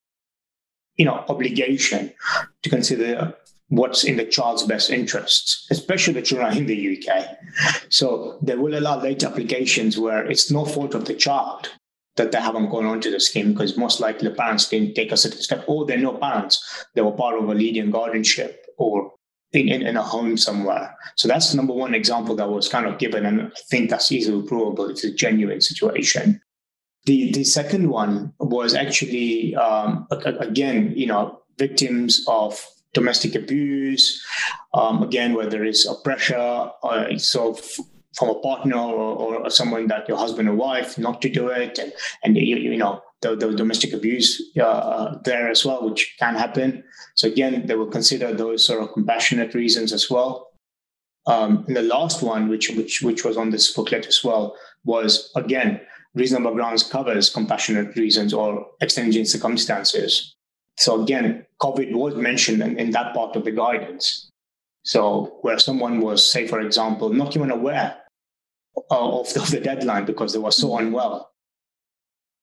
you 0.96 1.04
know, 1.06 1.24
obligation 1.28 2.12
to 2.62 2.70
consider 2.70 3.34
what's 3.68 4.04
in 4.04 4.16
the 4.16 4.24
child's 4.24 4.62
best 4.62 4.90
interests, 4.90 5.66
especially 5.70 6.14
the 6.14 6.22
children 6.22 6.56
in 6.56 6.66
the 6.66 6.98
UK. 6.98 7.26
So 7.88 8.38
they 8.42 8.54
will 8.54 8.78
allow 8.78 9.00
late 9.00 9.24
applications 9.24 9.98
where 9.98 10.24
it's 10.24 10.50
no 10.50 10.64
fault 10.64 10.94
of 10.94 11.06
the 11.06 11.14
child 11.14 11.70
that 12.16 12.32
they 12.32 12.40
haven't 12.40 12.70
gone 12.70 12.86
onto 12.86 13.10
the 13.10 13.20
scheme 13.20 13.52
because 13.52 13.76
most 13.76 14.00
likely 14.00 14.28
the 14.28 14.34
parents 14.34 14.68
didn't 14.68 14.94
take 14.94 15.12
a 15.12 15.16
certain 15.16 15.40
step 15.40 15.64
or 15.66 15.86
they're 15.86 15.98
no 15.98 16.14
parents. 16.14 16.84
They 16.94 17.02
were 17.02 17.12
part 17.12 17.38
of 17.38 17.48
a 17.48 17.54
leading 17.54 17.90
guardianship 17.90 18.66
or 18.78 19.12
in, 19.52 19.68
in, 19.68 19.86
in 19.86 19.96
a 19.96 20.02
home 20.02 20.36
somewhere. 20.36 20.96
So 21.16 21.28
that's 21.28 21.50
the 21.50 21.56
number 21.56 21.74
one 21.74 21.94
example 21.94 22.34
that 22.36 22.48
was 22.48 22.68
kind 22.68 22.86
of 22.86 22.98
given. 22.98 23.26
And 23.26 23.42
I 23.42 23.50
think 23.68 23.90
that's 23.90 24.10
easily 24.10 24.46
provable. 24.46 24.88
It's 24.88 25.04
a 25.04 25.12
genuine 25.12 25.60
situation. 25.60 26.40
The, 27.04 27.30
the 27.32 27.44
second 27.44 27.88
one 27.90 28.32
was 28.40 28.74
actually, 28.74 29.54
um, 29.56 30.08
again, 30.10 30.92
you 30.96 31.06
know, 31.06 31.40
victims 31.58 32.24
of 32.26 32.60
domestic 32.94 33.34
abuse, 33.34 34.24
um, 34.74 35.02
again, 35.02 35.34
where 35.34 35.46
there 35.46 35.64
is 35.64 35.86
a 35.86 35.94
pressure, 35.94 36.70
uh, 36.82 37.18
so 37.18 37.54
f- 37.54 37.78
from 38.16 38.30
a 38.30 38.34
partner 38.40 38.76
or, 38.76 39.36
or 39.36 39.50
someone 39.50 39.86
that 39.88 40.08
your 40.08 40.16
husband 40.16 40.48
or 40.48 40.54
wife 40.54 40.98
not 40.98 41.20
to 41.22 41.28
do 41.28 41.48
it, 41.48 41.78
and 41.78 41.92
and 42.22 42.36
you, 42.36 42.56
you 42.56 42.76
know 42.76 43.02
the, 43.22 43.36
the 43.36 43.54
domestic 43.54 43.92
abuse 43.92 44.42
uh, 44.60 45.16
there 45.24 45.48
as 45.48 45.64
well, 45.64 45.88
which 45.88 46.16
can 46.18 46.34
happen. 46.34 46.82
So 47.14 47.28
again, 47.28 47.66
they 47.66 47.74
will 47.74 47.90
consider 47.90 48.32
those 48.32 48.64
sort 48.64 48.82
of 48.82 48.92
compassionate 48.92 49.54
reasons 49.54 49.92
as 49.92 50.10
well. 50.10 50.50
Um, 51.26 51.64
and 51.66 51.76
the 51.76 51.82
last 51.82 52.22
one, 52.22 52.48
which 52.48 52.70
which 52.70 53.02
which 53.02 53.24
was 53.24 53.36
on 53.36 53.50
this 53.50 53.72
booklet 53.72 54.06
as 54.06 54.22
well, 54.24 54.56
was 54.84 55.30
again 55.36 55.80
reasonable 56.14 56.54
grounds 56.54 56.82
covers 56.82 57.28
compassionate 57.28 57.94
reasons 57.96 58.32
or 58.32 58.66
extenuating 58.80 59.26
circumstances. 59.26 60.34
So 60.78 61.02
again, 61.02 61.46
COVID 61.60 61.94
was 61.94 62.14
mentioned 62.14 62.62
in, 62.62 62.78
in 62.78 62.90
that 62.92 63.14
part 63.14 63.36
of 63.36 63.44
the 63.44 63.50
guidance. 63.50 64.30
So 64.82 65.38
where 65.42 65.58
someone 65.58 66.00
was, 66.00 66.30
say, 66.30 66.46
for 66.46 66.60
example, 66.60 67.10
not 67.10 67.36
even 67.36 67.50
aware 67.50 67.96
uh, 67.96 68.05
of 68.90 69.32
the, 69.32 69.42
of 69.42 69.50
the 69.50 69.60
deadline 69.60 70.04
because 70.04 70.32
they 70.32 70.38
were 70.38 70.50
so 70.50 70.70
mm-hmm. 70.70 70.88
unwell, 70.88 71.32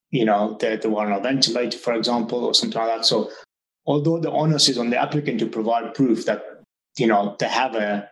you 0.10 0.26
know, 0.26 0.58
they, 0.60 0.76
they 0.76 0.90
were 0.90 1.06
on 1.06 1.12
a 1.12 1.20
ventilator, 1.20 1.78
for 1.78 1.94
example, 1.94 2.46
or 2.46 2.54
something 2.54 2.80
like 2.80 2.98
that. 2.98 3.06
So 3.06 3.32
although 3.86 4.20
the 4.20 4.32
onus 4.32 4.70
is 4.70 4.78
on 4.78 4.90
the 4.90 5.02
applicant 5.02 5.40
to 5.40 5.48
provide 5.48 5.94
proof 5.94 6.26
that, 6.26 6.44
you 6.98 7.08
know, 7.08 7.36
they 7.40 7.48
have 7.48 7.76
a, 7.76 8.10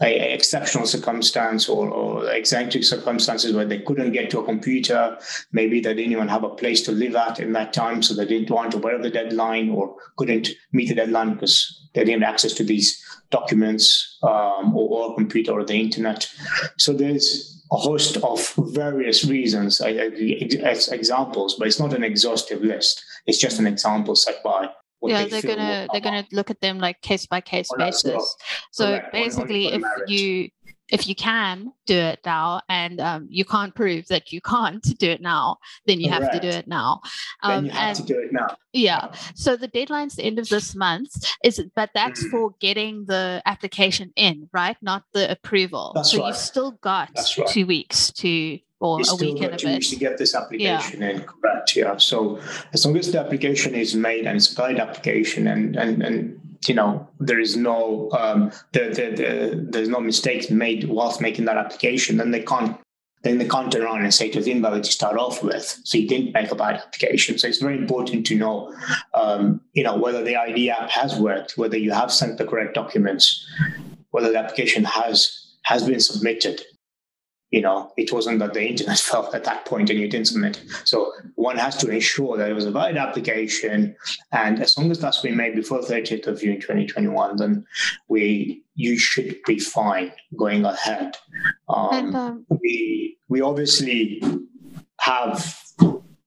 a, 0.00 0.06
a 0.06 0.34
exceptional 0.34 0.86
circumstance 0.86 1.68
or, 1.68 1.90
or 1.90 2.30
eccentric 2.30 2.84
circumstances 2.84 3.52
where 3.52 3.64
they 3.64 3.80
couldn't 3.80 4.12
get 4.12 4.30
to 4.30 4.40
a 4.40 4.44
computer, 4.44 5.18
maybe 5.52 5.80
they 5.80 5.94
didn't 5.94 6.12
even 6.12 6.28
have 6.28 6.44
a 6.44 6.48
place 6.48 6.82
to 6.82 6.92
live 6.92 7.16
at 7.16 7.40
in 7.40 7.52
that 7.52 7.72
time, 7.72 8.02
so 8.02 8.14
they 8.14 8.24
didn't 8.24 8.50
want 8.50 8.72
to 8.72 8.78
wear 8.78 8.98
the 8.98 9.10
deadline 9.10 9.70
or 9.70 9.96
couldn't 10.16 10.48
meet 10.72 10.88
the 10.88 10.94
deadline 10.94 11.34
because 11.34 11.88
they 11.94 12.04
didn't 12.04 12.22
have 12.22 12.34
access 12.34 12.52
to 12.54 12.64
these 12.64 13.04
documents 13.30 14.18
um, 14.22 14.76
or, 14.76 15.10
or 15.10 15.14
computer 15.16 15.52
or 15.52 15.64
the 15.64 15.74
internet. 15.74 16.28
So 16.78 16.92
there's 16.92 17.64
a 17.72 17.76
host 17.76 18.16
of 18.18 18.52
various 18.58 19.24
reasons 19.24 19.80
I- 19.80 19.90
I- 19.90 20.48
as 20.64 20.88
examples, 20.88 21.54
but 21.56 21.68
it's 21.68 21.78
not 21.78 21.94
an 21.94 22.02
exhaustive 22.04 22.62
list. 22.62 23.02
It's 23.26 23.38
just 23.38 23.58
an 23.58 23.66
example 23.66 24.16
set 24.16 24.42
by 24.42 24.70
what 25.00 25.12
yeah, 25.12 25.24
they 25.24 25.40
they're 25.40 25.56
gonna 25.56 25.86
they're 25.92 26.00
gonna 26.00 26.26
look 26.30 26.50
at 26.50 26.60
them 26.60 26.78
like 26.78 27.00
case 27.00 27.26
by 27.26 27.40
case 27.40 27.70
basis. 27.78 28.36
So 28.70 28.86
Correct, 28.86 29.12
basically, 29.12 29.68
if 29.68 29.82
you 30.06 30.50
if 30.90 31.06
you 31.08 31.14
can 31.14 31.72
do 31.86 31.96
it 31.96 32.20
now 32.24 32.60
and 32.68 33.00
um, 33.00 33.26
you 33.30 33.44
can't 33.44 33.74
prove 33.74 34.06
that 34.08 34.32
you 34.32 34.40
can't 34.40 34.82
do 34.98 35.10
it 35.10 35.20
now, 35.20 35.56
then 35.86 36.00
you 36.00 36.08
have 36.10 36.30
to 36.32 36.40
do 36.40 36.48
it 36.48 36.66
now. 36.68 37.00
then 37.42 37.58
Um, 37.58 37.64
you 37.66 37.70
have 37.72 37.88
and 37.88 37.96
to 37.96 38.02
do 38.14 38.18
it 38.18 38.32
now. 38.32 38.56
yeah, 38.72 39.12
so 39.34 39.56
the 39.56 39.68
deadline's 39.68 40.16
the 40.16 40.24
end 40.24 40.38
of 40.38 40.48
this 40.48 40.74
month. 40.74 41.10
Is 41.44 41.62
but 41.74 41.90
that's 41.94 42.22
Mhm. 42.24 42.30
for 42.30 42.54
getting 42.60 43.04
the 43.06 43.42
application 43.46 44.12
in, 44.16 44.48
right? 44.52 44.76
Not 44.82 45.04
the 45.12 45.30
approval. 45.30 45.92
That's 45.94 46.10
so 46.12 46.18
right. 46.20 46.28
you've 46.28 46.36
still 46.36 46.72
got 46.82 47.10
right. 47.38 47.46
two 47.48 47.66
weeks 47.66 48.12
to 48.12 48.58
or 48.80 48.98
you 48.98 49.02
a 49.02 49.04
still 49.04 49.34
week 49.34 49.42
and 49.42 49.54
a 49.54 49.56
two 49.58 49.66
bit. 49.66 49.74
weeks 49.74 49.90
to 49.90 49.96
get 49.96 50.16
this 50.16 50.34
application 50.34 51.02
in, 51.02 51.20
correct? 51.22 51.76
Yeah. 51.76 51.98
So 51.98 52.40
as 52.72 52.84
long 52.86 52.96
as 52.96 53.12
the 53.12 53.20
application 53.20 53.74
is 53.74 53.94
made 53.94 54.26
and 54.26 54.36
it's 54.36 54.50
a 54.52 54.54
valid 54.54 54.78
application 54.78 55.46
and 55.46 55.76
and 55.76 56.02
and 56.02 56.39
you 56.66 56.74
know 56.74 57.08
there 57.18 57.40
is 57.40 57.56
no 57.56 58.10
um 58.12 58.50
the, 58.72 58.88
the, 58.88 59.16
the 59.16 59.66
there's 59.70 59.88
no 59.88 60.00
mistakes 60.00 60.50
made 60.50 60.84
whilst 60.84 61.20
making 61.20 61.44
that 61.46 61.56
application, 61.56 62.16
then 62.16 62.30
they 62.30 62.42
can't 62.42 62.78
then 63.22 63.38
they 63.38 63.48
can't 63.48 63.70
turn 63.70 63.82
around 63.82 64.02
and 64.02 64.14
say 64.14 64.28
it 64.28 64.36
was 64.36 64.46
invalid 64.46 64.84
to 64.84 64.90
start 64.90 65.18
off 65.18 65.42
with. 65.42 65.78
So 65.84 65.98
you 65.98 66.08
didn't 66.08 66.32
make 66.32 66.50
a 66.50 66.54
bad 66.54 66.76
application. 66.76 67.38
So 67.38 67.48
it's 67.48 67.58
very 67.58 67.76
important 67.76 68.24
to 68.26 68.34
know, 68.34 68.74
um, 69.12 69.60
you 69.74 69.84
know, 69.84 69.96
whether 69.96 70.24
the 70.24 70.36
ID 70.36 70.70
app 70.70 70.88
has 70.88 71.18
worked, 71.18 71.58
whether 71.58 71.76
you 71.76 71.92
have 71.92 72.10
sent 72.10 72.38
the 72.38 72.46
correct 72.46 72.74
documents, 72.74 73.46
whether 74.10 74.32
the 74.32 74.38
application 74.38 74.84
has 74.84 75.36
has 75.64 75.86
been 75.86 76.00
submitted 76.00 76.62
you 77.50 77.60
know, 77.60 77.92
it 77.96 78.12
wasn't 78.12 78.38
that 78.38 78.54
the 78.54 78.64
internet 78.64 78.98
fell 79.10 79.32
at 79.34 79.44
that 79.44 79.64
point 79.64 79.90
and 79.90 79.98
you 79.98 80.08
didn't 80.08 80.28
submit. 80.28 80.62
So 80.84 81.12
one 81.34 81.56
has 81.56 81.76
to 81.78 81.90
ensure 81.90 82.36
that 82.36 82.50
it 82.50 82.54
was 82.54 82.66
a 82.66 82.70
valid 82.70 82.96
application. 82.96 83.96
And 84.32 84.60
as 84.60 84.76
long 84.76 84.90
as 84.90 84.98
that's 84.98 85.20
been 85.20 85.36
made 85.36 85.56
before 85.56 85.80
30th 85.80 86.26
of 86.26 86.40
June 86.40 86.60
2021, 86.60 87.36
then 87.36 87.66
we 88.08 88.62
you 88.76 88.98
should 88.98 89.36
be 89.46 89.58
fine 89.58 90.12
going 90.36 90.64
ahead. 90.64 91.16
Um, 91.68 91.88
and, 91.92 92.16
um, 92.16 92.46
we 92.48 93.18
we 93.28 93.40
obviously 93.40 94.22
have 95.00 95.56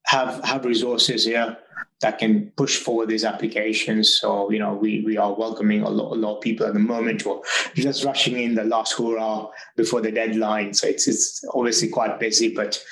have 0.05 0.43
have 0.43 0.65
resources 0.65 1.25
here 1.25 1.57
that 2.03 2.19
can 2.19 2.51
push 2.57 2.77
forward 2.77 3.07
these 3.07 3.23
applications. 3.23 4.19
So, 4.19 4.51
you 4.51 4.59
know, 4.59 4.73
we, 4.73 5.01
we 5.05 5.17
are 5.17 5.33
welcoming 5.33 5.81
a 5.83 5.89
lot, 5.89 6.11
a 6.11 6.19
lot 6.19 6.35
of 6.35 6.41
people 6.41 6.67
at 6.67 6.73
the 6.73 6.79
moment 6.79 7.21
who 7.21 7.37
are 7.37 7.41
just 7.75 8.03
rushing 8.03 8.37
in 8.37 8.55
the 8.55 8.65
last 8.65 8.97
hurrah 8.97 9.47
before 9.77 10.01
the 10.01 10.11
deadline. 10.11 10.73
So 10.73 10.85
it's, 10.87 11.07
it's 11.07 11.43
obviously 11.53 11.87
quite 11.87 12.19
busy, 12.19 12.53
but 12.53 12.83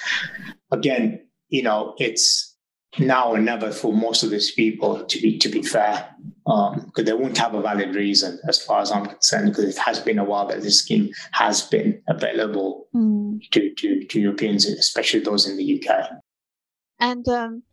again, 0.71 1.27
you 1.49 1.61
know, 1.61 1.93
it's 1.99 2.55
now 2.99 3.31
or 3.31 3.37
never 3.37 3.71
for 3.71 3.93
most 3.93 4.23
of 4.23 4.29
these 4.29 4.51
people 4.51 5.03
to 5.03 5.21
be, 5.21 5.37
to 5.39 5.49
be 5.49 5.61
fair, 5.61 6.09
because 6.45 6.73
um, 6.97 7.05
they 7.05 7.13
won't 7.13 7.37
have 7.37 7.53
a 7.53 7.61
valid 7.61 7.93
reason 7.93 8.39
as 8.47 8.63
far 8.63 8.79
as 8.79 8.91
I'm 8.93 9.05
concerned, 9.05 9.51
because 9.51 9.75
it 9.75 9.77
has 9.77 9.99
been 9.99 10.19
a 10.19 10.23
while 10.23 10.47
that 10.47 10.61
this 10.61 10.79
scheme 10.79 11.09
has 11.33 11.63
been 11.63 12.01
available 12.07 12.87
mm. 12.95 13.41
to, 13.51 13.73
to, 13.75 14.05
to 14.05 14.19
Europeans, 14.21 14.65
especially 14.65 15.19
those 15.19 15.47
in 15.47 15.57
the 15.57 15.83
UK. 15.83 16.11
And 17.01 17.27
um, 17.27 17.63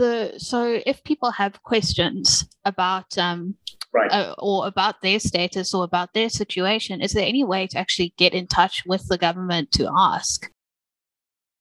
the 0.00 0.34
so 0.38 0.80
if 0.86 1.04
people 1.04 1.30
have 1.30 1.62
questions 1.62 2.48
about 2.64 3.16
um, 3.18 3.54
right. 3.92 4.10
uh, 4.10 4.34
or 4.38 4.66
about 4.66 5.02
their 5.02 5.20
status 5.20 5.74
or 5.74 5.84
about 5.84 6.14
their 6.14 6.30
situation, 6.30 7.00
is 7.00 7.12
there 7.12 7.26
any 7.26 7.44
way 7.44 7.66
to 7.68 7.78
actually 7.78 8.14
get 8.16 8.32
in 8.34 8.46
touch 8.46 8.82
with 8.86 9.06
the 9.08 9.18
government 9.18 9.70
to 9.72 9.88
ask? 9.94 10.50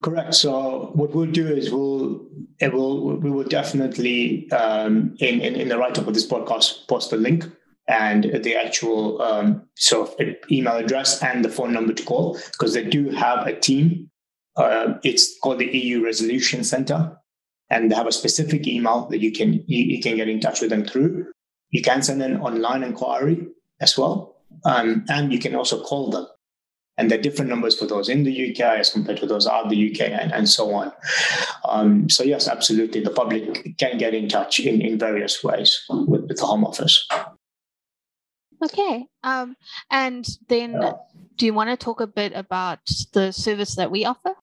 Correct. 0.02 0.34
So 0.34 0.92
what 0.94 1.14
we'll 1.14 1.32
do 1.32 1.48
is 1.48 1.70
we'll 1.70 2.26
it 2.60 2.74
will 2.74 3.18
we 3.18 3.30
will 3.30 3.44
definitely 3.60 4.50
um, 4.52 5.16
in, 5.20 5.42
in 5.42 5.56
in 5.56 5.68
the 5.68 5.78
write 5.78 6.00
up 6.00 6.08
of 6.08 6.14
this 6.14 6.28
podcast 6.28 6.88
post 6.88 7.10
the 7.12 7.18
link 7.18 7.46
and 7.90 8.24
the 8.44 8.56
actual 8.56 9.22
um, 9.22 9.68
sort 9.76 10.10
of 10.22 10.36
email 10.50 10.78
address 10.78 11.22
and 11.22 11.44
the 11.44 11.50
phone 11.50 11.74
number 11.74 11.92
to 11.92 12.04
call 12.04 12.40
because 12.54 12.74
they 12.74 12.84
do 12.84 13.10
have 13.10 13.46
a 13.48 13.60
team 13.60 14.10
uh, 14.60 14.96
it's 15.04 15.40
called 15.40 15.60
the 15.60 15.78
EU 15.78 16.04
Resolution 16.04 16.64
Center, 16.64 17.18
and 17.70 17.92
they 17.92 17.96
have 17.96 18.08
a 18.08 18.12
specific 18.12 18.68
email 18.68 19.08
that 19.08 19.20
you 19.20 19.32
can 19.32 19.54
you, 19.68 19.84
you 19.84 20.02
can 20.02 20.16
get 20.16 20.30
in 20.30 20.40
touch 20.40 20.62
with 20.62 20.70
them 20.70 20.86
through. 20.86 21.28
You 21.70 21.82
can 21.82 22.02
send 22.02 22.22
an 22.22 22.42
online 22.42 22.84
inquiry 22.84 23.48
as 23.80 23.98
well, 23.98 24.38
um, 24.66 25.06
and 25.10 25.32
you 25.32 25.40
can 25.40 25.56
also 25.56 25.84
call 25.84 26.10
them. 26.10 26.28
And 26.98 27.10
there 27.10 27.18
are 27.18 27.22
different 27.22 27.50
numbers 27.50 27.80
for 27.80 27.86
those 27.86 28.10
in 28.10 28.24
the 28.24 28.52
UK 28.52 28.60
as 28.80 28.90
compared 28.90 29.20
to 29.20 29.26
those 29.26 29.48
out 29.48 29.66
of 29.66 29.70
the 29.70 29.92
UK, 29.92 30.10
and, 30.10 30.34
and 30.34 30.50
so 30.50 30.74
on. 30.74 30.92
Um, 31.64 32.10
so 32.10 32.24
yes, 32.24 32.48
absolutely, 32.48 33.02
the 33.02 33.12
public 33.12 33.78
can 33.78 33.98
get 33.98 34.14
in 34.14 34.28
touch 34.28 34.60
in, 34.60 34.82
in 34.82 35.00
various 35.00 35.44
ways 35.44 35.80
with, 35.90 36.28
with 36.28 36.38
the 36.38 36.46
Home 36.46 36.66
Office. 36.66 37.08
Okay. 38.62 39.06
Um, 39.24 39.56
and 39.90 40.28
then, 40.50 40.82
do 41.38 41.46
you 41.46 41.54
want 41.54 41.70
to 41.70 41.78
talk 41.78 42.02
a 42.02 42.08
bit 42.08 42.34
about 42.36 42.80
the 43.14 43.32
service 43.32 43.76
that 43.76 43.92
we 43.92 44.04
offer? 44.04 44.34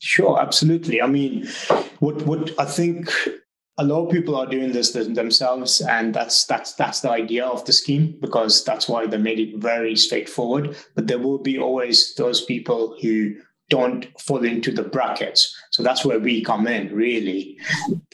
Sure, 0.00 0.40
absolutely. 0.40 1.00
I 1.00 1.06
mean, 1.06 1.46
what 2.00 2.22
what 2.26 2.50
I 2.58 2.64
think 2.66 3.10
a 3.76 3.84
lot 3.84 4.06
of 4.06 4.12
people 4.12 4.36
are 4.36 4.46
doing 4.46 4.72
this 4.72 4.92
themselves, 4.92 5.80
and 5.80 6.14
that's 6.14 6.44
that's 6.44 6.74
that's 6.74 7.00
the 7.00 7.10
idea 7.10 7.44
of 7.44 7.64
the 7.64 7.72
scheme 7.72 8.16
because 8.20 8.64
that's 8.64 8.88
why 8.88 9.06
they 9.06 9.18
made 9.18 9.40
it 9.40 9.56
very 9.56 9.96
straightforward. 9.96 10.76
But 10.94 11.06
there 11.06 11.18
will 11.18 11.38
be 11.38 11.58
always 11.58 12.14
those 12.14 12.44
people 12.44 12.96
who 13.02 13.34
don't 13.70 14.06
fall 14.20 14.44
into 14.44 14.70
the 14.70 14.82
brackets. 14.82 15.54
So 15.72 15.82
that's 15.82 16.04
where 16.04 16.20
we 16.20 16.44
come 16.44 16.66
in, 16.66 16.94
really, 16.94 17.58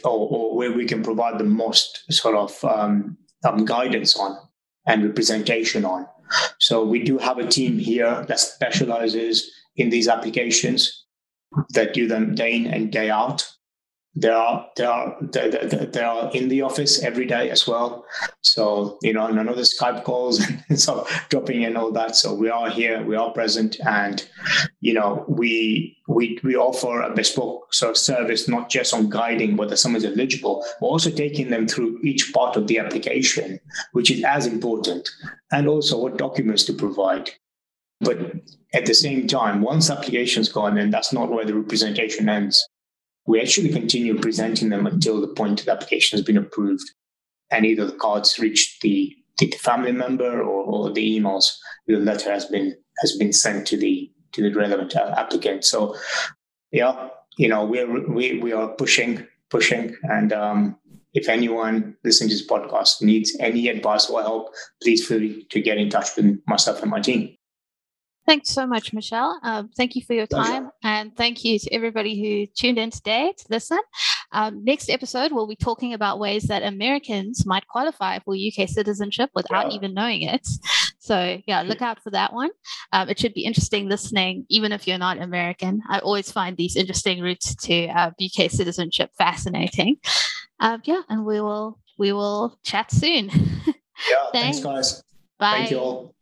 or, 0.05 0.29
or 0.31 0.57
where 0.57 0.73
we 0.73 0.87
can 0.87 1.03
provide 1.03 1.39
the 1.39 1.45
most 1.45 2.05
sort 2.11 2.37
of 2.37 2.65
um, 2.65 3.19
um, 3.45 3.65
guidance 3.65 4.17
on 4.17 4.39
and 4.87 5.05
representation 5.05 5.85
on. 5.85 6.07
So 6.59 6.85
we 6.85 7.03
do 7.03 7.19
have 7.19 7.39
a 7.39 7.47
team 7.47 7.79
here 7.79 8.25
that 8.29 8.39
specializes 8.39 9.51
in 9.77 9.91
these 9.91 10.09
applications 10.09 11.00
that 11.71 11.95
do 11.95 12.07
them 12.07 12.35
day 12.35 12.55
in 12.55 12.67
and 12.67 12.93
day 12.93 13.11
out. 13.11 13.47
They 14.17 14.29
are 14.29 14.69
they 14.77 14.85
are 14.85 15.17
they, 15.21 15.51
they, 15.51 16.03
are 16.03 16.33
in 16.33 16.49
the 16.49 16.63
office 16.63 17.01
every 17.01 17.27
day 17.27 17.49
as 17.49 17.69
well. 17.69 18.05
So 18.41 18.99
you 19.03 19.13
know, 19.13 19.29
none 19.29 19.49
of 19.49 19.55
the 19.55 19.63
Skype 19.63 20.03
calls 20.03 20.45
and 20.69 20.81
so 20.81 21.07
dropping 21.29 21.63
in 21.63 21.77
all 21.77 21.93
that. 21.93 22.17
So 22.17 22.35
we 22.35 22.51
are 22.51 22.69
here, 22.69 23.05
we 23.05 23.15
are 23.15 23.31
present, 23.31 23.77
and 23.87 24.27
you 24.81 24.95
know, 24.95 25.25
we 25.29 25.97
we 26.09 26.41
we 26.43 26.57
offer 26.57 27.03
a 27.03 27.15
bespoke 27.15 27.73
sort 27.73 27.93
of 27.93 27.97
service, 27.97 28.49
not 28.49 28.69
just 28.69 28.93
on 28.93 29.11
guiding 29.11 29.57
whether 29.57 29.77
someone's 29.77 30.05
eligible, 30.05 30.67
but 30.81 30.87
also 30.89 31.11
taking 31.11 31.51
them 31.51 31.69
through 31.69 32.01
each 32.03 32.33
part 32.33 32.57
of 32.57 32.67
the 32.67 32.81
application, 32.81 33.61
which 33.93 34.11
is 34.11 34.25
as 34.25 34.45
important, 34.45 35.09
and 35.53 35.69
also 35.69 35.97
what 35.97 36.19
documents 36.19 36.65
to 36.65 36.73
provide. 36.73 37.31
But 38.01 38.19
at 38.73 38.87
the 38.87 38.95
same 38.95 39.27
time, 39.27 39.61
once 39.61 39.91
application's 39.91 40.49
gone, 40.49 40.79
and 40.79 40.93
that's 40.93 41.13
not 41.13 41.31
where 41.31 41.45
the 41.45 41.55
representation 41.55 42.29
ends, 42.29 42.67
we 43.27 43.41
actually 43.41 43.71
continue 43.71 44.19
presenting 44.19 44.71
them 44.71 44.87
until 44.87 45.21
the 45.21 45.29
point 45.29 45.65
the 45.65 45.73
application 45.73 46.17
has 46.17 46.25
been 46.25 46.39
approved 46.39 46.85
and 47.51 47.67
either 47.67 47.87
the 47.87 47.97
cards 47.97 48.39
reach 48.39 48.79
the, 48.81 49.15
the 49.39 49.51
family 49.63 49.93
member 49.93 50.41
or, 50.41 50.65
or 50.65 50.93
the 50.93 51.21
emails 51.21 51.57
the 51.87 51.97
letter 51.97 52.31
has 52.31 52.47
been 52.47 52.75
has 53.01 53.17
been 53.17 53.33
sent 53.33 53.67
to 53.67 53.77
the 53.77 54.11
to 54.33 54.43
the 54.43 54.57
relevant 54.57 54.95
uh, 54.95 55.15
applicant. 55.17 55.65
So 55.65 55.97
yeah, 56.73 57.09
you 57.37 57.49
know, 57.49 57.65
we're 57.65 58.09
we 58.09 58.39
we 58.39 58.53
are 58.53 58.69
pushing, 58.69 59.27
pushing, 59.51 59.97
and 60.05 60.33
um, 60.33 60.77
if 61.15 61.29
anyone 61.29 61.97
listening 62.05 62.31
to 62.31 62.37
this 62.37 62.47
podcast 62.47 63.03
needs 63.03 63.37
any 63.41 63.69
advice 63.69 64.09
or 64.09 64.23
help, 64.23 64.55
please 64.83 65.07
feel 65.07 65.19
free 65.19 65.47
to 65.51 65.61
get 65.61 65.79
in 65.79 65.91
touch 65.91 66.09
with 66.17 66.39
myself 66.47 66.83
and 66.83 66.91
my 66.91 67.01
team. 67.01 67.37
Thanks 68.27 68.51
so 68.51 68.67
much, 68.67 68.93
Michelle. 68.93 69.41
Um, 69.43 69.71
thank 69.77 69.97
you 69.97 70.03
for 70.03 70.13
your 70.13 70.27
time. 70.27 70.71
And 70.85 71.17
thank 71.17 71.45
you 71.45 71.59
to 71.59 71.73
everybody 71.73 72.21
who 72.21 72.47
tuned 72.55 72.79
in 72.79 72.91
today 72.91 73.33
to 73.37 73.45
listen. 73.51 73.81
Um, 74.33 74.63
next 74.65 74.89
episode, 74.89 75.33
we'll 75.33 75.47
be 75.47 75.57
talking 75.57 75.95
about 75.95 76.21
ways 76.21 76.45
that 76.45 76.63
Americans 76.63 77.45
might 77.45 77.67
qualify 77.67 78.19
for 78.21 78.35
UK 78.35 78.69
citizenship 78.69 79.31
without 79.35 79.71
yeah. 79.71 79.77
even 79.77 79.95
knowing 79.95 80.23
it. 80.23 80.47
So, 80.99 81.41
yeah, 81.47 81.63
look 81.63 81.83
out 81.83 82.03
for 82.03 82.11
that 82.11 82.33
one. 82.33 82.51
Um, 82.93 83.09
it 83.09 83.19
should 83.19 83.35
be 83.35 83.45
interesting 83.45 83.89
listening, 83.89 84.47
even 84.49 84.71
if 84.71 84.87
you're 84.87 84.99
not 84.99 85.19
American. 85.19 85.83
I 85.89 85.99
always 85.99 86.31
find 86.31 86.57
these 86.57 86.77
interesting 86.77 87.23
routes 87.23 87.55
to 87.65 87.87
uh, 87.89 88.11
UK 88.23 88.51
citizenship 88.51 89.11
fascinating. 89.17 89.97
Um, 90.61 90.83
yeah, 90.85 91.01
and 91.09 91.25
we 91.25 91.41
will 91.41 91.81
we 91.99 92.13
will 92.13 92.59
chat 92.63 92.93
soon. 92.93 93.29
yeah, 93.67 93.73
thanks. 94.33 94.61
thanks, 94.61 94.61
guys. 94.61 95.03
Bye. 95.39 95.53
Thank 95.53 95.71
you 95.71 95.79
all. 95.79 96.15